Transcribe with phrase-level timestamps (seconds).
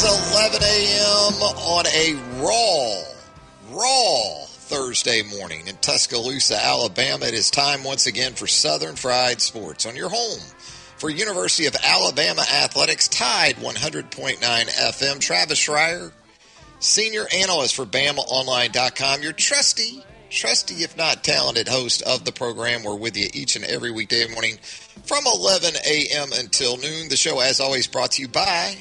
[0.00, 1.42] Is 11 a.m.
[1.42, 3.02] on a raw,
[3.76, 7.26] raw Thursday morning in Tuscaloosa, Alabama.
[7.26, 10.40] It is time once again for Southern Fried Sports on your home
[10.96, 15.20] for University of Alabama Athletics, Tide 100.9 FM.
[15.20, 16.12] Travis Reier,
[16.78, 22.84] senior analyst for BamaOnline.com, your trusty, trusty if not talented host of the program.
[22.84, 24.56] We're with you each and every weekday morning
[25.04, 26.30] from 11 a.m.
[26.32, 27.10] until noon.
[27.10, 28.76] The show, as always, brought to you by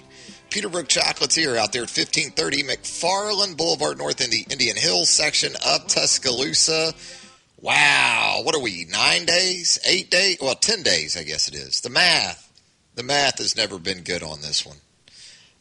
[0.50, 5.88] Peterbrooke Chocolatier out there at 1530 McFarland Boulevard North in the Indian Hills section of
[5.88, 6.94] Tuscaloosa.
[7.62, 10.38] Wow, what are we, nine days, eight days?
[10.42, 11.82] Well, 10 days, I guess it is.
[11.82, 12.52] The math,
[12.96, 14.78] the math has never been good on this one.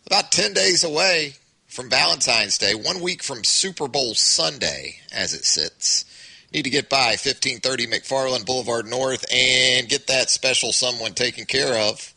[0.07, 1.35] About 10 days away
[1.67, 6.07] from Valentine's Day, one week from Super Bowl Sunday as it sits.
[6.53, 11.75] Need to get by 1530 McFarland Boulevard North and get that special someone taken care
[11.75, 12.15] of.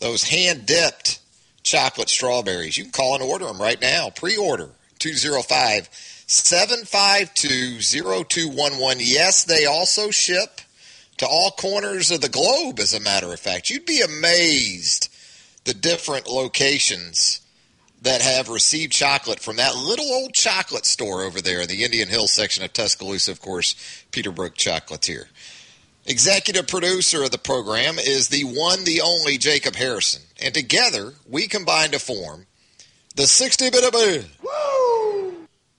[0.00, 1.20] Those hand dipped
[1.62, 2.76] chocolate strawberries.
[2.76, 4.10] You can call and order them right now.
[4.10, 5.88] Pre order 205
[6.26, 8.98] 752 0211.
[9.00, 10.60] Yes, they also ship
[11.18, 13.70] to all corners of the globe, as a matter of fact.
[13.70, 15.12] You'd be amazed
[15.64, 17.40] the different locations
[18.02, 22.08] that have received chocolate from that little old chocolate store over there in the Indian
[22.08, 23.74] Hill section of Tuscaloosa, of course,
[24.12, 25.24] Peterbrooke Chocolatier.
[26.06, 30.22] Executive producer of the program is the one, the only Jacob Harrison.
[30.40, 32.46] And together, we combine to form
[33.16, 33.84] the 60 bit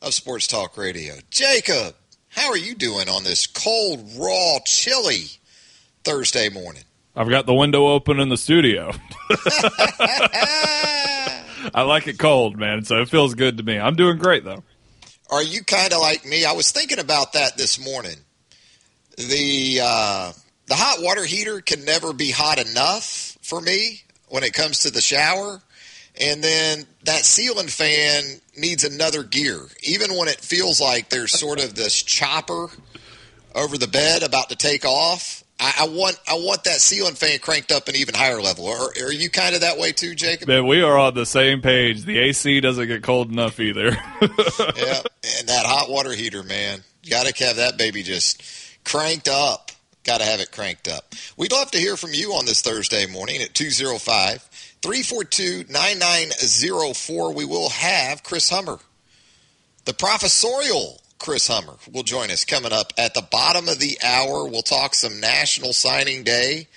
[0.01, 1.15] of Sports Talk Radio.
[1.29, 1.95] Jacob,
[2.29, 5.25] how are you doing on this cold, raw, chilly
[6.03, 6.83] Thursday morning?
[7.15, 8.91] I've got the window open in the studio.
[11.73, 13.79] I like it cold, man, so it feels good to me.
[13.79, 14.63] I'm doing great, though.
[15.29, 16.45] Are you kind of like me?
[16.45, 18.15] I was thinking about that this morning
[19.27, 20.31] the uh,
[20.67, 24.91] the hot water heater can never be hot enough for me when it comes to
[24.91, 25.61] the shower.
[26.19, 28.23] And then that ceiling fan
[28.57, 29.59] needs another gear.
[29.83, 32.69] Even when it feels like there's sort of this chopper
[33.55, 37.39] over the bed about to take off, I, I want I want that ceiling fan
[37.39, 38.67] cranked up an even higher level.
[38.67, 40.47] Are, are you kind of that way too, Jacob?
[40.47, 42.03] Man, we are on the same page.
[42.03, 43.89] The AC doesn't get cold enough either.
[44.21, 45.01] yeah,
[45.39, 48.41] and that hot water heater, man, you got to have that baby just
[48.85, 49.71] cranked up.
[50.03, 51.13] Got to have it cranked up.
[51.37, 54.41] We'd love to hear from you on this Thursday morning at 205
[54.81, 57.33] 342 9904.
[57.33, 58.79] We will have Chris Hummer,
[59.85, 64.45] the professorial Chris Hummer, will join us coming up at the bottom of the hour.
[64.45, 66.69] We'll talk some National Signing Day.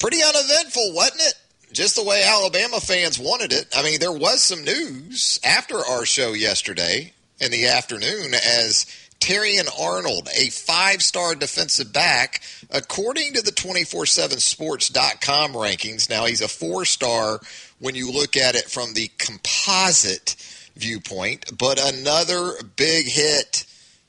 [0.00, 1.34] Pretty uneventful, wasn't it?
[1.72, 3.68] Just the way Alabama fans wanted it.
[3.76, 8.86] I mean, there was some news after our show yesterday in the afternoon as
[9.20, 12.40] Terrion Arnold, a five star defensive back,
[12.70, 16.08] according to the 247sports.com rankings.
[16.08, 17.40] Now, he's a four star
[17.78, 20.36] when you look at it from the composite
[20.76, 23.64] viewpoint, but another big hit.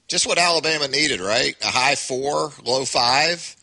[0.08, 1.56] Just what Alabama needed, right?
[1.64, 3.56] A high four, low five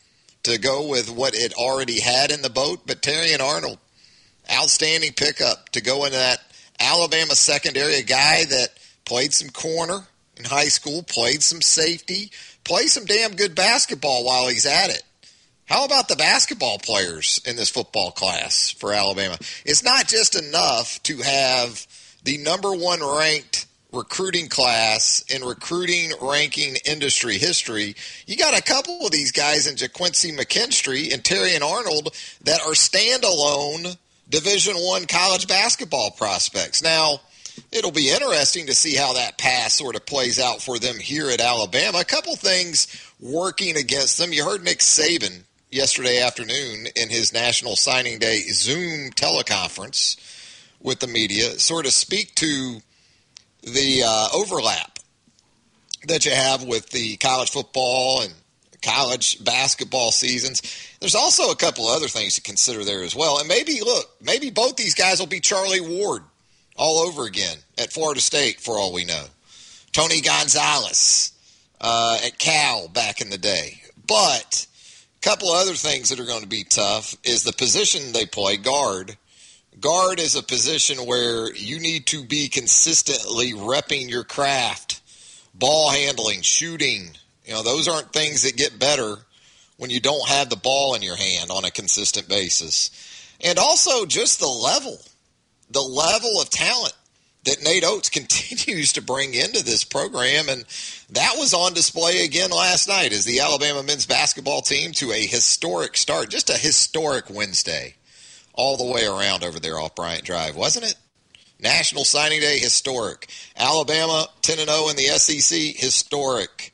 [0.43, 2.81] to go with what it already had in the boat.
[2.85, 3.79] But Terrion Arnold,
[4.51, 6.39] outstanding pickup to go into that
[6.79, 8.69] Alabama secondary, a guy that
[9.05, 10.05] played some corner
[10.37, 12.31] in high school, played some safety,
[12.63, 15.03] play some damn good basketball while he's at it.
[15.65, 19.37] How about the basketball players in this football class for Alabama?
[19.65, 21.85] It's not just enough to have
[22.23, 27.95] the number one ranked recruiting class in recruiting ranking industry history.
[28.25, 32.13] You got a couple of these guys in JaQuincy McKinstry and Terrion Arnold
[32.43, 33.97] that are standalone
[34.29, 36.83] Division One college basketball prospects.
[36.83, 37.21] Now,
[37.71, 41.29] it'll be interesting to see how that pass sort of plays out for them here
[41.29, 41.99] at Alabama.
[41.99, 42.87] A couple things
[43.19, 44.33] working against them.
[44.33, 50.17] You heard Nick Saban yesterday afternoon in his National Signing Day Zoom teleconference
[50.81, 52.79] with the media sort of speak to
[53.63, 54.99] the uh, overlap
[56.07, 58.33] that you have with the college football and
[58.81, 60.61] college basketball seasons.
[60.99, 63.39] There's also a couple other things to consider there as well.
[63.39, 66.23] And maybe, look, maybe both these guys will be Charlie Ward
[66.77, 69.25] all over again at Florida State for all we know.
[69.91, 71.31] Tony Gonzalez
[71.81, 73.81] uh, at Cal back in the day.
[74.05, 74.67] But
[75.17, 78.57] a couple other things that are going to be tough is the position they play,
[78.57, 79.17] guard.
[79.79, 85.01] Guard is a position where you need to be consistently repping your craft,
[85.53, 87.09] ball handling, shooting.
[87.45, 89.17] You know, those aren't things that get better
[89.77, 92.89] when you don't have the ball in your hand on a consistent basis.
[93.41, 94.99] And also just the level,
[95.69, 96.93] the level of talent
[97.45, 100.49] that Nate Oats continues to bring into this program.
[100.49, 100.65] And
[101.11, 105.25] that was on display again last night as the Alabama men's basketball team to a
[105.25, 107.95] historic start, just a historic Wednesday
[108.53, 110.95] all the way around over there off Bryant Drive, wasn't it?
[111.59, 113.29] National Signing Day, historic.
[113.55, 116.73] Alabama 10 0 in the SEC, historic.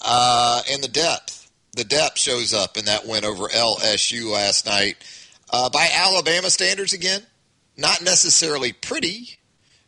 [0.00, 1.50] Uh, and the depth.
[1.72, 4.96] The depth shows up in that win over LSU last night.
[5.50, 7.22] Uh, by Alabama standards, again,
[7.76, 9.38] not necessarily pretty,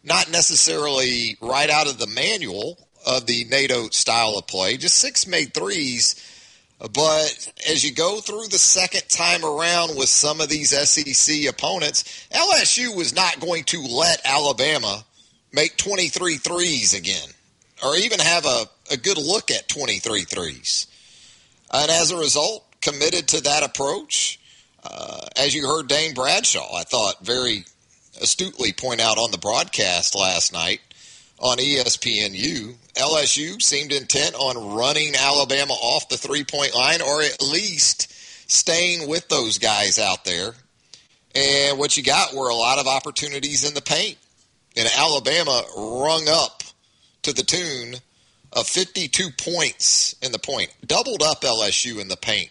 [0.04, 5.26] not necessarily right out of the manual of the NATO style of play, just six
[5.26, 6.14] made threes.
[6.78, 12.28] But as you go through the second time around with some of these SEC opponents,
[12.30, 15.04] LSU was not going to let Alabama
[15.52, 17.28] make 23 threes again
[17.82, 20.86] or even have a, a good look at 23 threes.
[21.72, 24.40] And as a result, committed to that approach.
[24.84, 27.64] Uh, as you heard Dane Bradshaw, I thought very
[28.20, 30.80] astutely point out on the broadcast last night
[31.40, 37.40] on ESPNU, LSU seemed intent on running Alabama off the three point line or at
[37.42, 38.12] least
[38.50, 40.52] staying with those guys out there.
[41.34, 44.18] And what you got were a lot of opportunities in the paint.
[44.76, 46.62] And Alabama rung up
[47.22, 47.96] to the tune
[48.52, 52.50] of 52 points in the point, doubled up LSU in the paint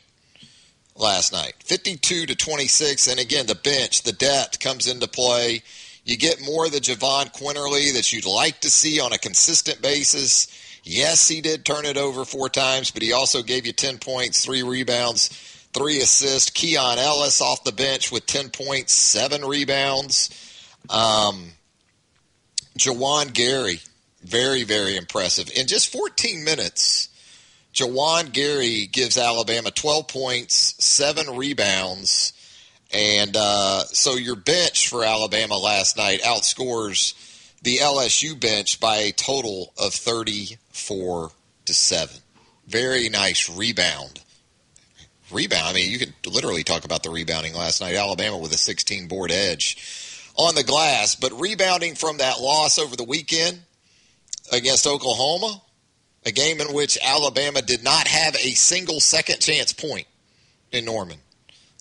[0.97, 1.53] last night.
[1.63, 5.61] 52 to 26 and again the bench the depth comes into play.
[6.03, 9.81] You get more of the Jahvon Quinerly that you'd like to see on a consistent
[9.81, 10.47] basis.
[10.83, 14.43] Yes he did turn it over four times but he also gave you 10 points
[14.43, 15.29] three rebounds
[15.73, 16.49] three assists.
[16.49, 20.29] Keon Ellis off the bench with 10 points seven rebounds.
[20.89, 21.51] Um,
[22.77, 23.79] Juwan Gary
[24.23, 25.49] very very impressive.
[25.55, 27.09] In just 14 minutes
[27.77, 32.33] Juwan Gary gives Alabama 12 points, seven rebounds,
[32.91, 37.13] and uh, so your bench for Alabama last night outscores
[37.61, 41.31] the LSU bench by a total of 34
[41.65, 42.17] to seven.
[42.67, 44.21] Very nice rebound.
[45.31, 45.67] Rebound.
[45.67, 47.93] I mean, you could literally talk about the rebounding last night.
[47.95, 52.95] Alabama with a 16 board edge on the glass, but rebounding from that loss over
[52.95, 53.59] the weekend
[54.51, 55.61] against Oklahoma
[56.27, 60.05] a game in which Alabama did not have a single second chance point
[60.73, 61.17] in Norman.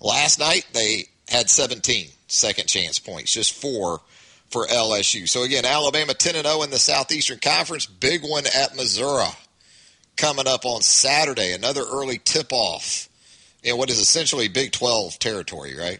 [0.00, 4.00] Last night, they had 17 second chance points, just four
[4.48, 5.28] for LSU.
[5.28, 7.86] So, again, Alabama 10 0 in the Southeastern Conference.
[7.86, 9.26] Big one at Missouri
[10.16, 11.52] coming up on Saturday.
[11.52, 13.08] Another early tip off
[13.64, 15.98] in what is essentially Big 12 territory, right?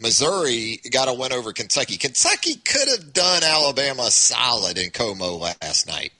[0.00, 1.98] Missouri got a win over Kentucky.
[1.98, 6.12] Kentucky could have done Alabama solid in Como last night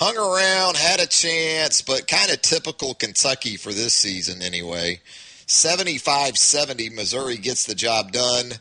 [0.00, 4.98] hung around, had a chance, but kind of typical Kentucky for this season anyway.
[5.46, 8.52] 75 70, Missouri gets the job done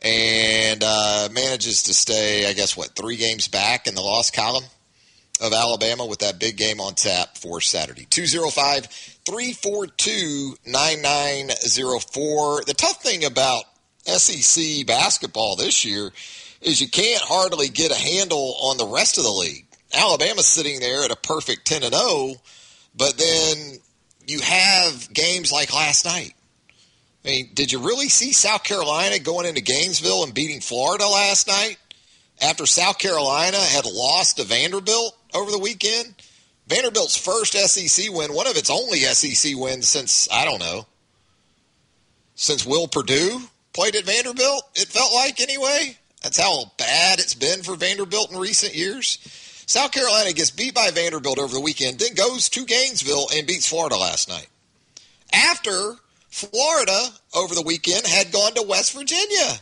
[0.00, 4.62] and uh, manages to stay, I guess, what, three games back in the loss column
[5.40, 8.06] of Alabama with that big game on tap for Saturday.
[8.08, 12.62] 205 342 9904.
[12.64, 13.64] The tough thing about
[14.04, 16.12] SEC basketball this year
[16.60, 19.65] is you can't hardly get a handle on the rest of the league.
[19.92, 22.34] Alabama's sitting there at a perfect 10 and 0,
[22.96, 23.78] but then
[24.26, 26.34] you have games like last night.
[27.24, 31.48] I mean, did you really see South Carolina going into Gainesville and beating Florida last
[31.48, 31.76] night
[32.40, 36.14] after South Carolina had lost to Vanderbilt over the weekend?
[36.68, 40.86] Vanderbilt's first SEC win, one of its only SEC wins since, I don't know,
[42.34, 43.40] since Will Perdue
[43.72, 45.96] played at Vanderbilt, it felt like anyway.
[46.22, 49.18] That's how bad it's been for Vanderbilt in recent years.
[49.66, 53.68] South Carolina gets beat by Vanderbilt over the weekend, then goes to Gainesville and beats
[53.68, 54.46] Florida last night.
[55.32, 55.96] After
[56.30, 59.58] Florida over the weekend had gone to West Virginia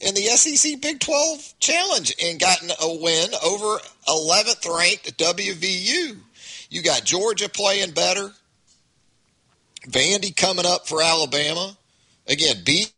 [0.00, 3.78] in the SEC Big 12 Challenge and gotten a win over
[4.08, 6.18] 11th ranked WVU.
[6.68, 8.32] You got Georgia playing better.
[9.88, 11.76] Vandy coming up for Alabama.
[12.26, 12.92] Again, beat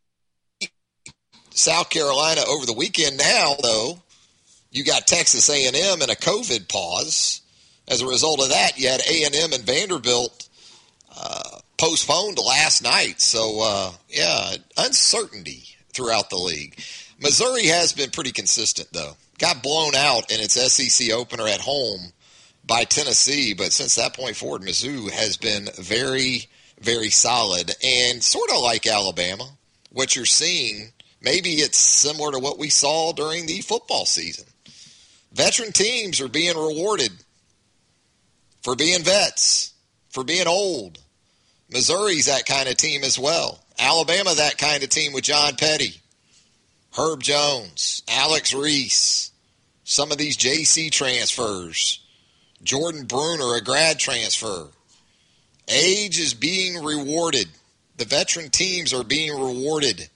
[1.51, 3.19] South Carolina over the weekend.
[3.19, 4.03] Now, though,
[4.77, 7.41] you got Texas A&M in a COVID pause.
[7.89, 10.49] As a result of that, you had A&M and Vanderbilt
[11.19, 13.21] uh, postponed last night.
[13.23, 15.65] So, uh, yeah, uncertainty
[15.95, 16.79] throughout the league.
[17.23, 19.17] Missouri has been pretty consistent, though.
[19.39, 22.13] Got blown out in its SEC opener at home
[22.67, 26.49] by Tennessee, but since that point forward, Mizzou has been very,
[26.81, 29.49] very solid and sort of like Alabama.
[29.91, 30.93] What you're seeing,
[31.23, 34.47] maybe it's similar to what we saw during the football season.
[35.37, 37.13] Veteran teams are being rewarded
[38.63, 39.75] for being vets,
[40.09, 40.99] for being old.
[41.71, 43.61] Missouri's that kind of team as well.
[43.79, 46.01] Alabama, that kind of team with John Petty,
[46.97, 49.31] Herb Jones, Alex Reese,
[49.85, 52.01] some of these JC transfers,
[52.63, 54.69] Jordan Bruner, a grad transfer.
[55.69, 57.49] Age is being rewarded.
[57.99, 60.09] The veteran teams are being rewarded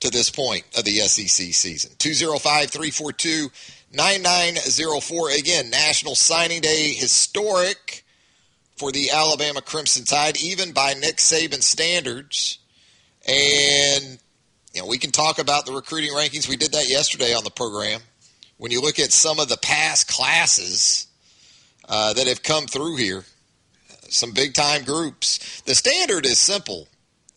[0.00, 1.92] to this point of the SEC season.
[1.98, 3.50] 205 342
[3.92, 5.30] 9904.
[5.30, 8.04] Again, National Signing Day, historic
[8.76, 12.58] for the Alabama Crimson Tide, even by Nick Saban standards.
[13.26, 14.18] And
[14.72, 16.48] you know, we can talk about the recruiting rankings.
[16.48, 18.00] We did that yesterday on the program.
[18.56, 21.06] When you look at some of the past classes
[21.88, 23.24] uh, that have come through here,
[24.08, 26.86] some big time groups, the standard is simple.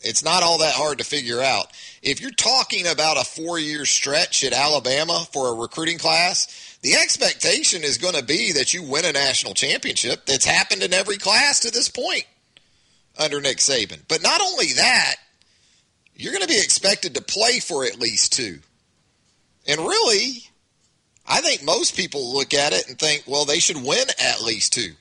[0.03, 1.67] It's not all that hard to figure out.
[2.01, 6.95] If you're talking about a four year stretch at Alabama for a recruiting class, the
[6.95, 10.25] expectation is going to be that you win a national championship.
[10.25, 12.25] That's happened in every class to this point
[13.17, 14.01] under Nick Saban.
[14.07, 15.15] But not only that,
[16.15, 18.59] you're going to be expected to play for at least two.
[19.67, 20.43] And really,
[21.25, 24.73] I think most people look at it and think, well, they should win at least
[24.73, 24.91] two.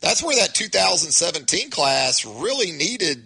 [0.00, 3.24] That's where that 2017 class really needed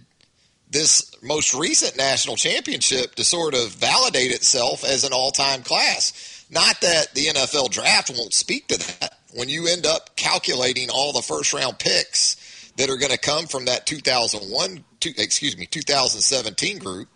[0.71, 6.45] this most recent national championship to sort of validate itself as an all time class.
[6.51, 9.19] Not that the NFL draft won't speak to that.
[9.35, 12.37] When you end up calculating all the first round picks
[12.77, 17.09] that are going to come from that 2001, excuse me, 2017 group,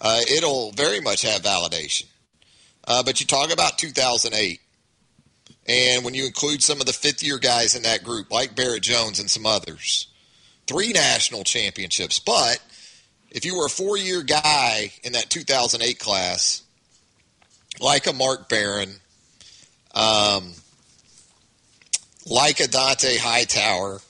[0.00, 2.06] uh, it'll very much have validation.
[2.86, 4.60] Uh, but you talk about 2008,
[5.68, 8.82] and when you include some of the fifth year guys in that group, like Barrett
[8.82, 10.08] Jones and some others,
[10.72, 12.18] three national championships.
[12.18, 12.60] But
[13.30, 16.62] if you were a four year guy in that 2008 class,
[17.80, 18.94] like a Mark Barron,
[19.94, 20.52] um,
[22.26, 24.00] like a Dont'a Hightower,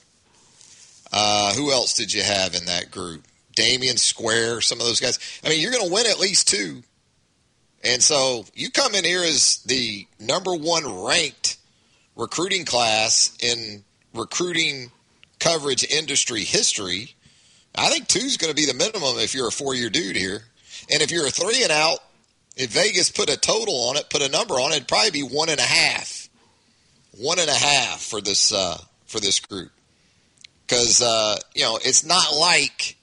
[1.11, 3.23] uh, who else did you have in that group?
[3.55, 5.19] Damion Square, some of those guys.
[5.43, 6.81] I mean, you're going to win at least two.
[7.83, 11.57] And so you come in here as the number one ranked
[12.15, 14.89] recruiting class in recruiting
[15.43, 17.15] coverage industry history.
[17.75, 20.15] I think two is going to be the minimum if you're a four year dude
[20.15, 20.41] here.
[20.91, 21.99] And if you're a three and out,
[22.55, 25.21] if Vegas put a total on it, put a number on it, it'd probably be
[25.21, 26.29] one and a half.
[27.17, 29.71] One and a half for this uh, for this group
[30.65, 32.95] because uh, you know it's not like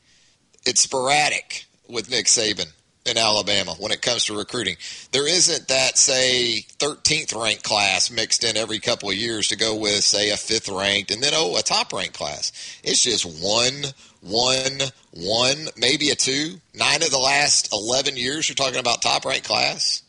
[0.67, 2.67] it's sporadic with Nick Saban
[3.07, 4.76] in Alabama when it comes to recruiting.
[5.12, 9.75] There isn't that say 13th ranked class mixed in every couple of years to go
[9.75, 12.52] with say a fifth ranked and then oh a top ranked class.
[12.85, 13.85] It's just one,
[14.21, 14.80] one,
[15.12, 16.57] one, maybe a two.
[16.75, 20.02] Nine of the last 11 years you're talking about top ranked class.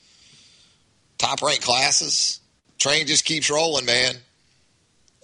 [1.18, 2.40] Top ranked classes.
[2.78, 4.16] Train just keeps rolling, man.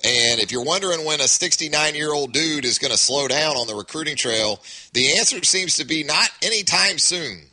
[0.04, 3.58] And if you're wondering when a 69 year old dude is going to slow down
[3.58, 4.62] on the recruiting trail,
[4.94, 7.47] the answer seems to be not anytime soon.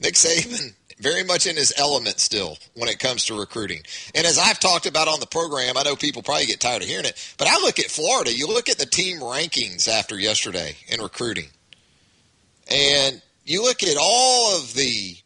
[0.00, 3.82] Nick Saban, very much in his element still when it comes to recruiting.
[4.14, 6.88] And as I've talked about on the program, I know people probably get tired of
[6.88, 8.32] hearing it, but I look at Florida.
[8.32, 11.48] You look at the team rankings after yesterday in recruiting,
[12.70, 15.16] and you look at all of the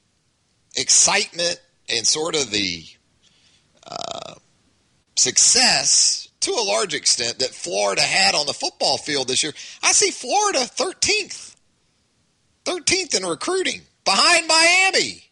[0.76, 2.84] excitement and sort of the
[3.86, 4.34] uh,
[5.16, 9.52] success to a large extent that Florida had on the football field this year.
[9.82, 11.54] I see Florida 13th.
[12.64, 15.22] 13th in recruiting, behind Miami.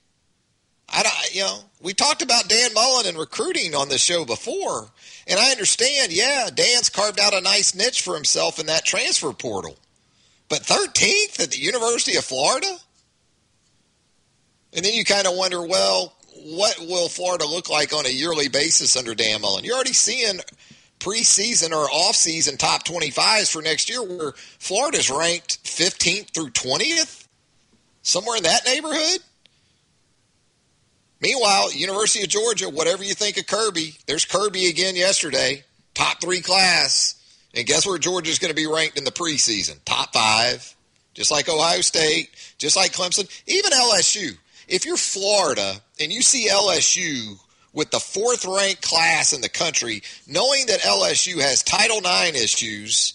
[0.89, 4.91] I don't, you know, we talked about Dan Mullen and recruiting on this show before,
[5.27, 9.33] and I understand, yeah, Dan's carved out a nice niche for himself in that transfer
[9.33, 9.77] portal.
[10.49, 12.77] But 13th at the University of Florida?
[14.75, 18.49] And then you kind of wonder, well, what will Florida look like on a yearly
[18.49, 19.65] basis under Dan Mullen?
[19.65, 20.41] You're already seeing
[20.99, 27.22] preseason or off-season top 25s for next year where Florida's ranked 15th through 20th,
[28.03, 29.21] somewhere in that neighborhood.
[31.21, 35.63] Meanwhile, University of Georgia, whatever you think of Kirby, there's Kirby again yesterday,
[35.95, 37.15] top three class.
[37.55, 39.79] And guess where Georgia's going to be ranked in the preseason?
[39.85, 40.75] Top five.
[41.15, 44.37] Just like Ohio State, just like Clemson, even LSU.
[44.67, 47.39] If you're Florida and you see LSU
[47.75, 53.15] with the fourth ranked class in the country, knowing that LSU has Title IX issues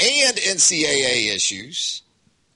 [0.00, 2.02] and NCAA issues,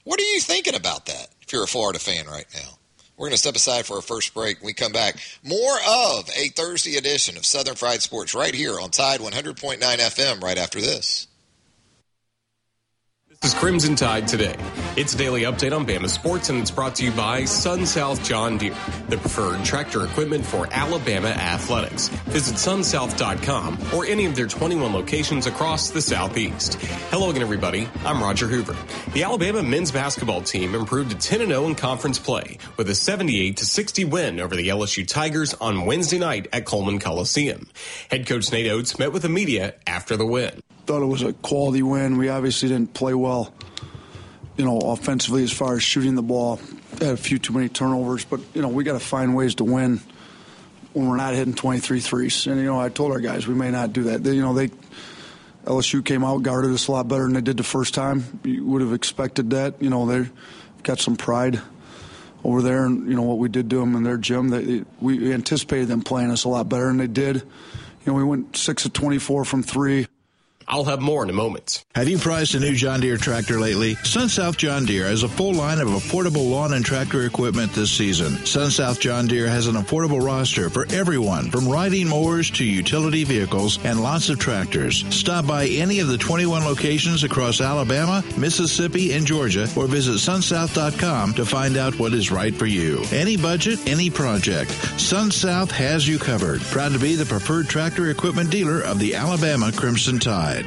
[0.04, 2.78] what are you thinking about that if you're a Florida fan right now?
[3.16, 4.58] We're going to step aside for our first break.
[4.60, 8.80] When we come back, more of a Thursday edition of Southern Fried Sports right here
[8.80, 11.28] on Tide 100.9 FM right after this.
[13.42, 14.54] This is Crimson Tide today.
[14.96, 18.22] It's a daily update on Bama sports, and it's brought to you by Sun South
[18.22, 18.72] John Deere,
[19.08, 22.06] the preferred tractor equipment for Alabama athletics.
[22.26, 26.74] Visit sunsouth.com or any of their 21 locations across the Southeast.
[27.10, 27.88] Hello again, everybody.
[28.04, 28.76] I'm Roger Hoover.
[29.12, 33.58] The Alabama men's basketball team improved to 10 0 in conference play with a 78
[33.58, 37.66] 60 win over the LSU Tigers on Wednesday night at Coleman Coliseum.
[38.08, 41.32] Head coach Nate Oats met with the media after the win thought it was a
[41.32, 42.18] quality win.
[42.18, 43.52] We obviously didn't play well,
[44.56, 46.60] you know, offensively as far as shooting the ball.
[46.92, 49.64] Had a few too many turnovers, but you know we got to find ways to
[49.64, 50.00] win
[50.92, 52.46] when we're not hitting 23 threes.
[52.46, 54.22] And you know, I told our guys we may not do that.
[54.22, 54.70] They, you know, they
[55.64, 58.40] LSU came out guarded us a lot better than they did the first time.
[58.44, 59.80] You would have expected that.
[59.80, 60.30] You know, they've
[60.82, 61.60] got some pride
[62.44, 64.48] over there, and you know what we did to them in their gym.
[64.48, 67.36] They, we anticipated them playing us a lot better, and they did.
[67.36, 70.08] You know, we went six of 24 from three.
[70.72, 71.84] I'll have more in a moment.
[71.94, 73.94] Have you priced a new John Deere tractor lately?
[73.96, 77.90] Sun South John Deere has a full line of affordable lawn and tractor equipment this
[77.90, 78.46] season.
[78.46, 83.22] Sun South John Deere has an affordable roster for everyone, from riding mowers to utility
[83.22, 85.04] vehicles and lots of tractors.
[85.14, 91.34] Stop by any of the 21 locations across Alabama, Mississippi, and Georgia, or visit sunsouth.com
[91.34, 93.04] to find out what is right for you.
[93.12, 94.70] Any budget, any project.
[94.98, 96.62] Sun South has you covered.
[96.62, 100.61] Proud to be the preferred tractor equipment dealer of the Alabama Crimson Tide.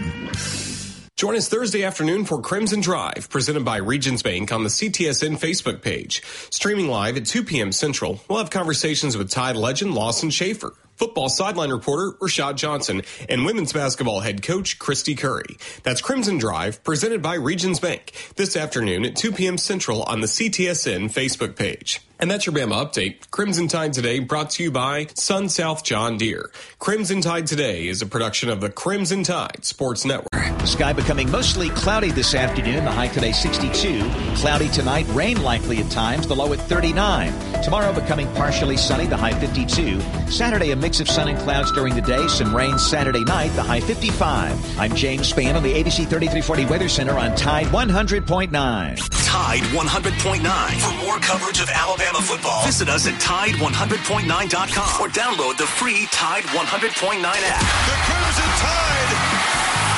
[1.15, 5.81] Join us Thursday afternoon for Crimson Drive, presented by Regions Bank on the CTSN Facebook
[5.81, 6.21] page.
[6.49, 7.71] Streaming live at 2 p.m.
[7.71, 13.45] Central, we'll have conversations with Tide legend Lawson Schaefer football sideline reporter Rashad Johnson, and
[13.45, 15.57] women's basketball head coach Kristy Curry.
[15.83, 19.57] That's Crimson Drive, presented by Regions Bank, this afternoon at 2 p.m.
[19.57, 22.04] Central on the CTSN Facebook page.
[22.19, 23.29] And that's your Bama update.
[23.29, 26.49] Crimson Tide Today brought to you by Sun South John Deere.
[26.79, 30.31] Crimson Tide Today is a production of the Crimson Tide Sports Network.
[30.31, 32.85] The sky becoming mostly cloudy this afternoon.
[32.85, 33.99] The high today 62.
[34.35, 35.05] Cloudy tonight.
[35.09, 36.25] Rain likely at times.
[36.25, 37.61] The low at 39.
[37.61, 39.07] Tomorrow becoming partially sunny.
[39.07, 39.99] The high 52.
[40.31, 42.27] Saturday a mix of sun and clouds during the day.
[42.29, 43.49] Some rain Saturday night.
[43.55, 44.79] The high 55.
[44.79, 48.51] I'm James Spann on the ABC 3340 Weather Center on Tide 100.9.
[48.51, 50.79] Tide 100.9.
[50.79, 56.43] For more coverage of Alabama football, visit us at Tide100.9.com or download the free Tide
[56.43, 57.61] 100.9 app.
[57.85, 59.11] The Crimson Tide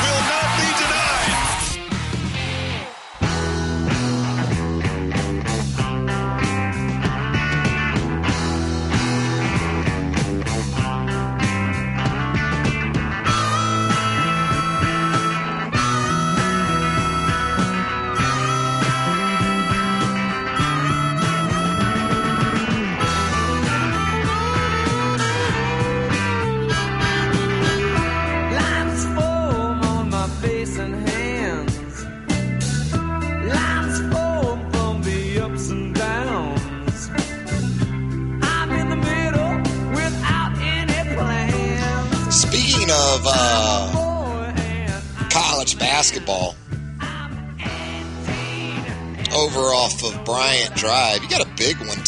[0.04, 1.17] will not be denied.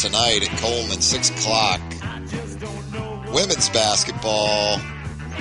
[0.02, 1.82] Tonight at Coleman, 6 o'clock.
[3.34, 4.80] Women's basketball,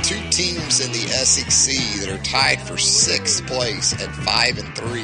[0.03, 5.01] two teams in the SEC that are tied for sixth place at 5 and 3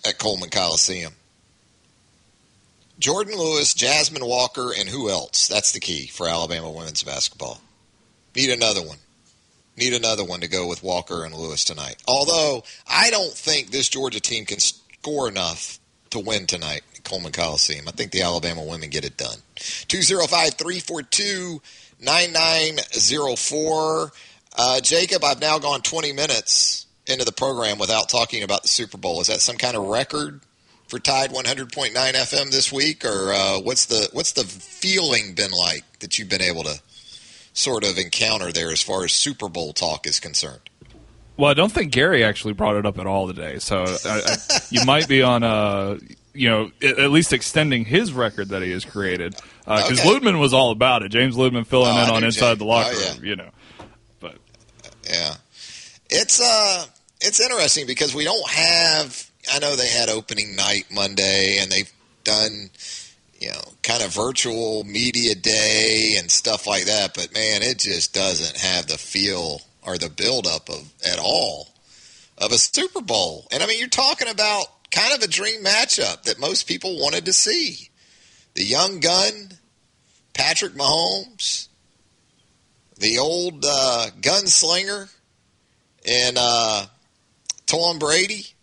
[0.07, 1.13] at Coleman Coliseum.
[2.97, 5.49] Jordan Lewis, Jasmine Walker, and who else?
[5.49, 7.59] That's the key for Alabama women's basketball.
[8.37, 8.99] Need another one.
[9.75, 11.97] Need another one to go with Walker and Lewis tonight.
[12.07, 15.77] Although I don't think this Georgia team can score enough
[16.11, 17.87] to win tonight Coleman Coliseum.
[17.87, 19.37] I think the Alabama women get it done.
[19.87, 21.61] 205 342
[22.01, 24.11] 9904.
[24.57, 28.97] Uh, Jacob, I've now gone 20 minutes into the program without talking about the Super
[28.97, 29.21] Bowl.
[29.21, 30.41] Is that some kind of record
[30.87, 35.85] for Tide 100.9 FM this week, or uh, what's the what's the feeling been like
[35.99, 36.81] that you've been able to
[37.53, 40.69] sort of encounter there as far as Super Bowl talk is concerned?
[41.37, 44.37] Well, I don't think Gary actually brought it up at all today, so I, I,
[44.69, 45.97] you might be on a
[46.33, 50.19] you know at least extending his record that he has created because uh, okay.
[50.19, 51.09] Ludman was all about it.
[51.09, 52.59] James Ludman filling oh, in on inside James.
[52.59, 53.13] the locker oh, yeah.
[53.13, 53.49] room, you know.
[54.19, 54.37] But
[55.09, 55.35] yeah,
[56.09, 56.85] it's uh
[57.21, 61.91] it's interesting because we don't have I know they had opening night Monday and they've
[62.23, 62.69] done,
[63.39, 68.13] you know, kind of virtual media day and stuff like that, but man, it just
[68.13, 71.69] doesn't have the feel or the buildup of at all
[72.37, 73.47] of a Super Bowl.
[73.51, 77.25] And I mean, you're talking about kind of a dream matchup that most people wanted
[77.25, 77.89] to see.
[78.55, 79.51] The young gun,
[80.33, 81.67] Patrick Mahomes,
[82.97, 85.09] the old uh, gunslinger,
[86.05, 86.85] and uh,
[87.65, 88.53] Tom Brady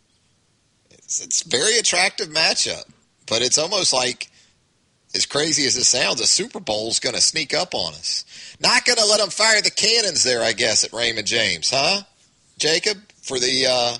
[1.08, 2.84] it's, it's very attractive matchup,
[3.26, 4.30] but it's almost like
[5.14, 8.26] as crazy as it sounds, a Super Bowl's going to sneak up on us.
[8.60, 12.02] Not going to let them fire the cannons there, I guess, at Raymond James, huh?
[12.58, 13.96] Jacob for the uh,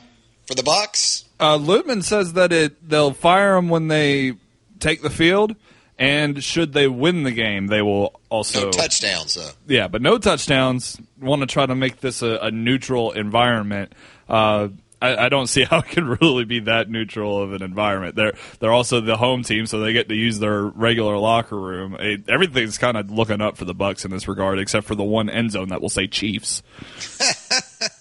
[0.48, 1.26] for the Bucks.
[1.38, 4.34] Uh, Lutman says that it they'll fire them when they
[4.80, 5.54] take the field,
[5.98, 9.50] and should they win the game, they will also no touchdowns though.
[9.68, 10.98] Yeah, but no touchdowns.
[11.20, 13.92] Want to try to make this a, a neutral environment.
[14.28, 14.68] Uh,
[15.00, 18.16] I, I, don't see how it can really be that neutral of an environment.
[18.16, 21.94] They're they're also the home team, so they get to use their regular locker room.
[22.00, 25.04] It, everything's kind of looking up for the Bucks in this regard, except for the
[25.04, 26.62] one end zone that will say Chiefs.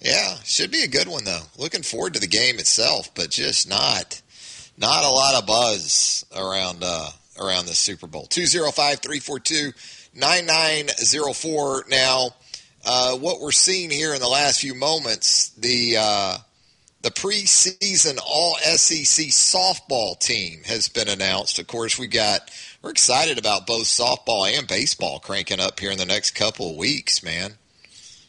[0.00, 1.42] yeah, should be a good one though.
[1.56, 4.20] Looking forward to the game itself, but just not
[4.76, 8.26] not a lot of buzz around uh, around the Super Bowl.
[8.26, 9.72] 205 342
[10.14, 12.30] 9904 now
[12.84, 16.38] uh, what we're seeing here in the last few moments, the uh,
[17.02, 21.58] the preseason All SEC softball team has been announced.
[21.58, 22.50] Of course, we got
[22.82, 26.76] we're excited about both softball and baseball cranking up here in the next couple of
[26.76, 27.54] weeks, man.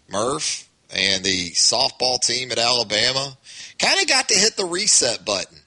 [0.09, 3.37] Murph and the softball team at Alabama
[3.79, 5.57] kind of got to hit the reset button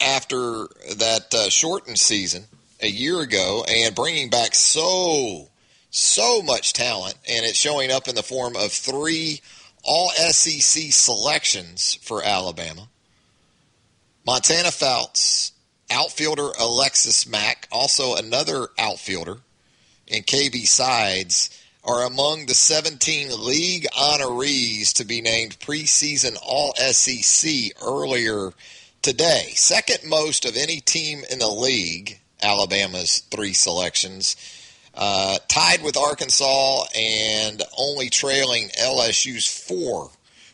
[0.00, 2.44] after that uh, shortened season
[2.80, 5.48] a year ago and bringing back so
[5.90, 9.40] so much talent, and it's showing up in the form of three
[9.82, 12.88] all SEC selections for Alabama.
[14.26, 15.52] Montana Fouts,
[15.90, 19.38] outfielder Alexis Mack, also another outfielder,
[20.12, 21.48] and KB Sides
[21.88, 28.52] are among the 17 league honorees to be named preseason All SEC earlier
[29.00, 29.52] today.
[29.54, 34.36] Second most of any team in the league, Alabama's three selections.
[34.94, 40.10] Uh, tied with Arkansas and only trailing LSU's four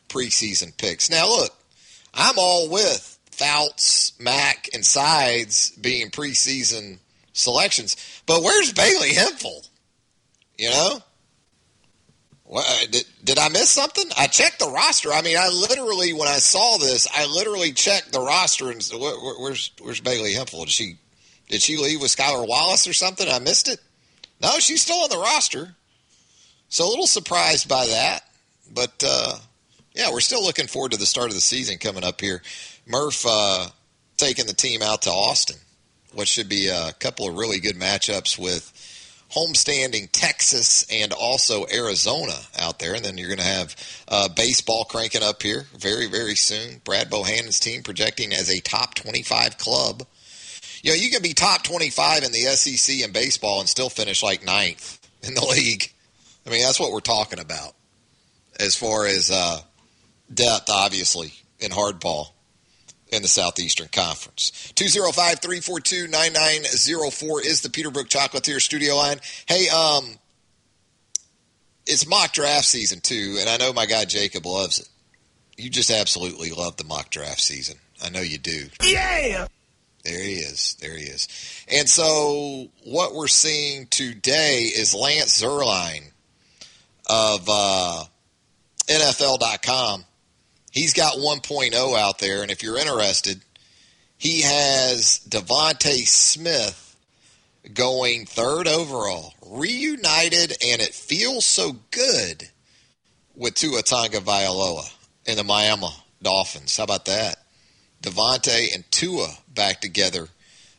[0.08, 1.10] preseason picks.
[1.10, 1.52] Now, look,
[2.12, 6.98] I'm all with Fouts, Mack, and Sides being preseason
[7.32, 9.62] selections, but where's Bailey Hemphill?
[10.56, 11.02] You know?
[12.54, 14.04] What, uh, did, did I miss something?
[14.16, 15.12] I checked the roster.
[15.12, 19.16] I mean, I literally, when I saw this, I literally checked the roster and where,
[19.40, 20.60] where's where's Bailey Hemphill?
[20.60, 20.98] Did she
[21.48, 23.28] did she leave with Skylar Wallace or something?
[23.28, 23.80] I missed it.
[24.40, 25.74] No, she's still on the roster.
[26.68, 28.20] So a little surprised by that.
[28.72, 29.36] But uh,
[29.92, 32.40] yeah, we're still looking forward to the start of the season coming up here.
[32.86, 33.66] Murph uh,
[34.16, 35.56] taking the team out to Austin,
[36.12, 38.72] what should be a couple of really good matchups with
[39.34, 42.94] homestanding Texas and also Arizona out there.
[42.94, 43.76] And then you're going to have
[44.08, 46.80] uh, baseball cranking up here very, very soon.
[46.84, 50.04] Brad Bohannon's team projecting as a top 25 club
[50.84, 54.22] you know, you can be top 25 in the SEC in baseball and still finish
[54.22, 55.90] like ninth in the league.
[56.46, 57.72] I mean, that's what we're talking about
[58.60, 59.60] as far as uh,
[60.32, 62.28] depth, obviously, in hardball
[63.14, 64.72] in the Southeastern Conference.
[64.74, 69.18] 205 342 9904 is the Peterbrooke Chocolatier studio line.
[69.46, 70.18] Hey, um,
[71.86, 74.88] it's mock draft season, too, and I know my guy Jacob loves it.
[75.56, 77.76] You just absolutely love the mock draft season.
[78.02, 78.66] I know you do.
[78.82, 79.46] Yeah!
[80.04, 80.76] There he is.
[80.80, 81.28] There he is.
[81.68, 86.10] And so what we're seeing today is Lance Zierlein
[87.06, 88.04] of uh,
[88.86, 90.04] NFL.com
[90.74, 93.40] He's got 1.0 out there, and if you're interested,
[94.18, 96.96] he has DeVonta Smith
[97.72, 102.50] going third overall, reunited, and it feels so good
[103.36, 104.92] with Tua Tonga Tagovailoa
[105.28, 106.76] and the Miami Dolphins.
[106.76, 107.36] How about that?
[108.02, 110.26] DeVonta and Tua back together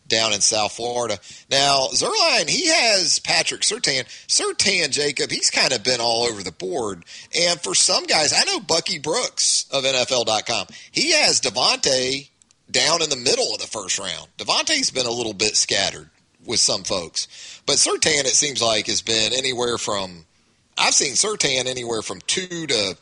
[0.07, 1.19] down in South Florida.
[1.49, 4.05] Now, Zierlein, he has Patrick Surtain.
[4.27, 7.03] Surtain, Jacob, he's kind of been all over the board.
[7.37, 12.29] And for some guys, I know Bucky Brooks of NFL.com, he has DeVonta
[12.69, 14.27] down in the middle of the first round.
[14.37, 16.09] DeVonta's been a little bit scattered
[16.45, 17.61] with some folks.
[17.65, 20.25] But Surtain, it seems like, has been anywhere from,
[20.77, 22.97] I've seen Surtain anywhere from two to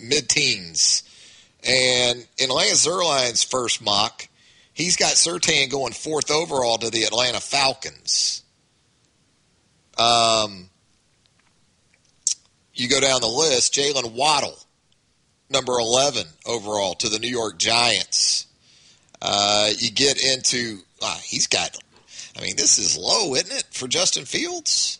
[0.00, 1.02] mid teens.
[1.64, 4.28] And in Lance Zierlein's first mock,
[4.82, 8.42] he's got Surtain going fourth overall to the Atlanta Falcons.
[9.96, 10.70] Um,
[12.74, 14.58] you go down the list, Jaylen Waddle,
[15.50, 18.46] number 11 overall to the New York Giants.
[19.20, 21.78] Uh, you get into, uh, he's got,
[22.36, 24.98] I mean, this is low, isn't it, for Justin Fields?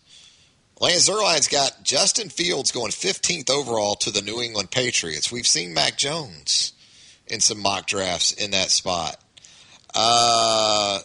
[0.81, 5.33] Lance Zierlein's got Justin Fields going 15th overall to the New England Patriots.
[5.33, 6.73] We've seen Mac Jones
[7.27, 9.17] in some mock drafts in that spot.
[9.95, 11.01] Uh,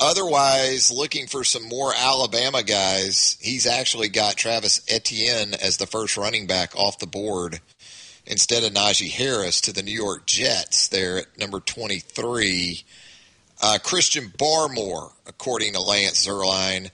[0.00, 6.16] otherwise, looking for some more Alabama guys, he's actually got Travis Etienne as the first
[6.16, 7.60] running back off the board
[8.26, 12.84] instead of Najee Harris to the New York Jets there at number 23.
[13.60, 16.90] Uh, Christian Barmore, according to Lance Zierlein,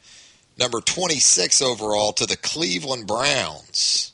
[0.59, 4.13] number 26 overall to the Cleveland Browns.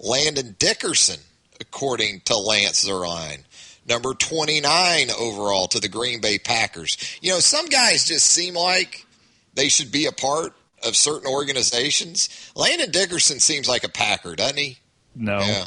[0.00, 1.20] Landon Dickerson,
[1.60, 3.44] according to Lance Zierlein,
[3.88, 6.96] number 29 overall to the Green Bay Packers.
[7.20, 9.06] You know, some guys just seem like
[9.54, 10.54] they should be a part
[10.86, 12.28] of certain organizations.
[12.54, 14.78] Landon Dickerson seems like a Packer, doesn't he?
[15.14, 15.38] No.
[15.38, 15.64] Yeah.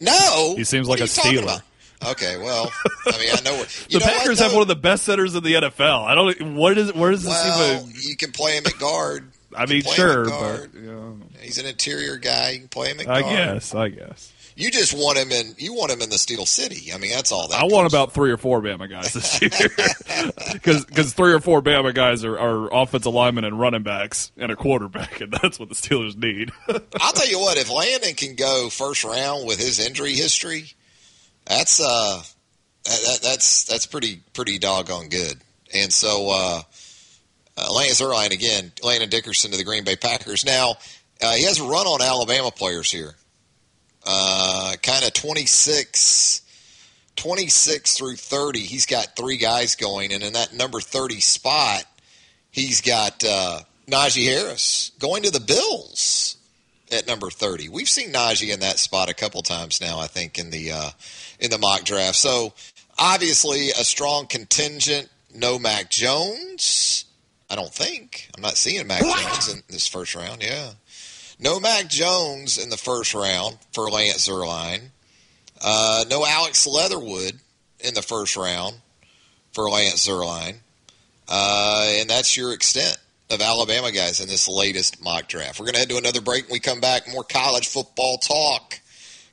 [0.00, 0.54] No.
[0.56, 1.62] He seems What like a Steeler.
[2.10, 2.70] Okay, well,
[3.06, 5.34] I mean, I know what the know what, Packers have one of the best centers
[5.34, 6.04] in the NFL.
[6.06, 6.54] I don't.
[6.54, 6.94] What is?
[6.94, 7.92] Where does this Well, even?
[8.00, 9.32] you can play him at guard.
[9.56, 12.50] I mean, sure, but you know, He's an interior guy.
[12.50, 13.24] You can play him at guard.
[13.24, 13.74] I guess.
[13.74, 14.32] I guess.
[14.58, 15.54] You just want him in.
[15.56, 16.92] You want him in the Steel City.
[16.92, 17.46] I mean, that's all.
[17.46, 21.62] That I want about three or four Bama guys this year because three or four
[21.62, 25.68] Bama guys are, are offensive linemen and running backs and a quarterback, and that's what
[25.68, 26.50] the Steelers need.
[27.00, 27.56] I'll tell you what.
[27.56, 30.72] If Landon can go first round with his injury history,
[31.46, 32.20] that's uh,
[32.82, 35.40] that, that, that's that's pretty pretty doggone good.
[35.72, 36.62] And so, uh,
[37.56, 40.44] uh, Lance Zierlein again, Landon Dickerson to the Green Bay Packers.
[40.44, 40.74] Now
[41.22, 43.14] uh, he has a run on Alabama players here.
[44.10, 46.40] Uh, kind of 26,
[47.16, 48.60] 26 through 30.
[48.60, 51.84] He's got three guys going, and in that number 30 spot,
[52.50, 56.38] he's got uh, Najee Harris going to the Bills
[56.90, 57.68] at number 30.
[57.68, 60.90] We've seen Najee in that spot a couple times now, I think, in the uh,
[61.38, 62.16] in the mock draft.
[62.16, 62.54] So
[62.98, 65.08] obviously a strong contingent.
[65.34, 67.04] No Mac Jones.
[67.50, 68.30] I don't think.
[68.34, 70.42] I'm not seeing Mac Jones in this first round.
[70.42, 70.70] Yeah.
[71.40, 74.80] No Mac Jones in the first round for Lance Zierlein.
[75.62, 77.32] Uh, no Alex Leatherwood
[77.80, 78.74] in the first round
[79.52, 80.56] for Lance Zierlein.
[81.28, 82.96] Uh, and that's your extent
[83.30, 85.60] of Alabama guys in this latest mock draft.
[85.60, 86.44] We're going to head to another break.
[86.44, 88.80] When we come back, more college football talk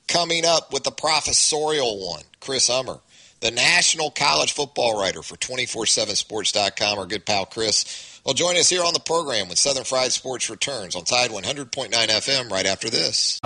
[0.07, 2.99] coming up with the professorial one, Chris Hummer,
[3.39, 8.14] the national college football writer for 247sports.com, our good pal Chris.
[8.25, 11.91] Will join us here on the program when Southern Fried Sports returns on Tide 100.9
[11.91, 13.39] FM right after this.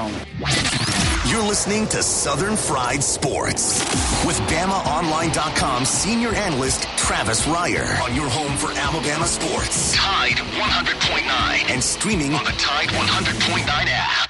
[1.28, 3.82] You're listening to Southern Fried Sports
[4.26, 9.94] with BamaOnline.com senior analyst Travis Reier on your home for Alabama sports.
[9.96, 14.29] Tide 100.9 and streaming on the Tide 100.9 app.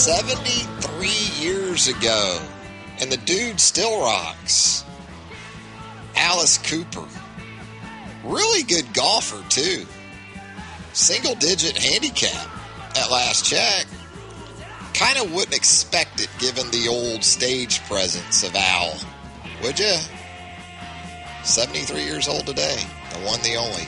[0.00, 1.08] 73
[1.44, 2.40] years ago,
[3.00, 4.82] and the dude still rocks.
[6.16, 7.06] Alice Cooper.
[8.24, 9.84] Really good golfer, too.
[10.94, 12.48] Single digit handicap
[12.96, 13.84] at last check.
[14.94, 18.98] Kind of wouldn't expect it given the old stage presence of Al,
[19.62, 19.96] would you?
[21.44, 22.78] 73 years old today.
[23.12, 23.86] The one, the only.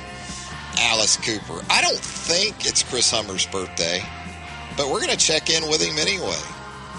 [0.78, 1.64] Alice Cooper.
[1.70, 4.02] I don't think it's Chris Hummer's birthday,
[4.82, 6.42] but we're going to check in with him anyway.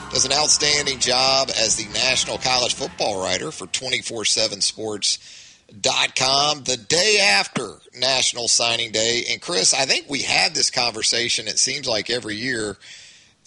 [0.09, 6.77] does an outstanding job as the national college football writer for 24 7 Sports.com the
[6.77, 9.25] day after National Signing Day.
[9.29, 12.77] And Chris, I think we had this conversation, it seems like every year.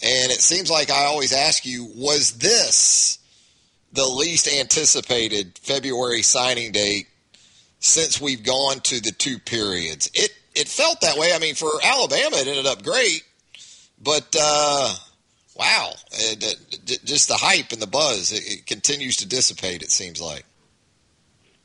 [0.03, 3.17] And it seems like I always ask you, was this
[3.93, 7.07] the least anticipated February signing date
[7.79, 10.11] since we've gone to the two periods?
[10.13, 11.33] It it felt that way.
[11.33, 13.23] I mean, for Alabama, it ended up great,
[14.01, 14.93] but uh,
[15.55, 19.81] wow, it, just the hype and the buzz it continues to dissipate.
[19.83, 20.45] It seems like.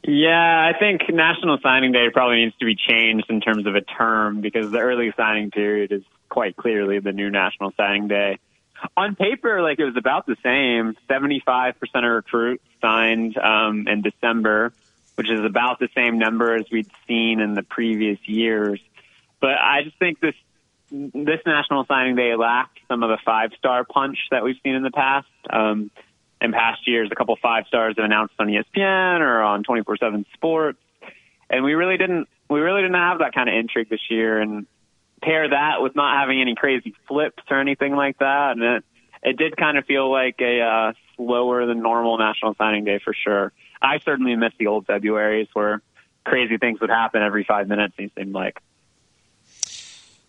[0.05, 3.83] Yeah, I think National Signing Day probably needs to be changed in terms of a
[3.83, 8.39] term because the early signing period is quite clearly the new National Signing Day.
[8.97, 10.97] On paper, like it was about the same.
[11.07, 14.73] Seventy-five percent of recruits signed um, in December,
[15.15, 18.81] which is about the same number as we'd seen in the previous years.
[19.41, 20.35] But I just think this
[20.93, 24.91] this National Signing Day lacked some of the five-star punch that we've seen in the
[24.91, 25.27] past.
[25.49, 25.91] Um,
[26.41, 30.79] in past years, a couple five stars have announced on ESPN or on 24/7 Sports,
[31.49, 34.41] and we really didn't we really didn't have that kind of intrigue this year.
[34.41, 34.67] And
[35.23, 38.85] pair that with not having any crazy flips or anything like that, and it
[39.23, 43.15] it did kind of feel like a uh, slower than normal National Signing Day for
[43.15, 43.53] sure.
[43.81, 45.81] I certainly miss the old Februarys where
[46.25, 47.95] crazy things would happen every five minutes.
[47.99, 48.61] It seemed like.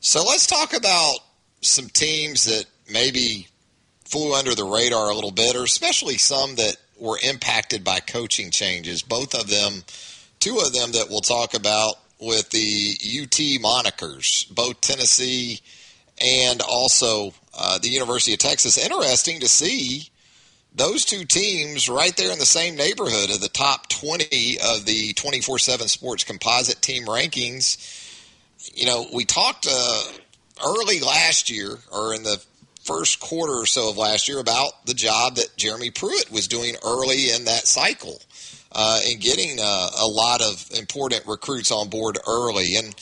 [0.05, 1.19] So let's talk about
[1.61, 3.47] some teams that maybe
[4.03, 8.51] flew under the radar a little bit, or especially some that were impacted by coaching
[8.51, 9.01] changes.
[9.01, 9.81] Both of them,
[10.41, 15.61] two of them that we'll talk about with the UT monikers, both Tennessee
[16.19, 18.77] and also uh, the University of Texas.
[18.77, 20.09] Interesting to see
[20.75, 25.13] those two teams right there in the same neighborhood of the top 20 of the
[25.13, 28.01] 24 7 sports composite team rankings.
[28.73, 30.03] You know, we talked uh,
[30.65, 32.43] early last year or in the
[32.83, 36.75] first quarter or so of last year about the job that Jeremy Pruitt was doing
[36.85, 38.21] early in that cycle
[38.71, 42.75] uh, and getting uh, a lot of important recruits on board early.
[42.75, 42.93] And,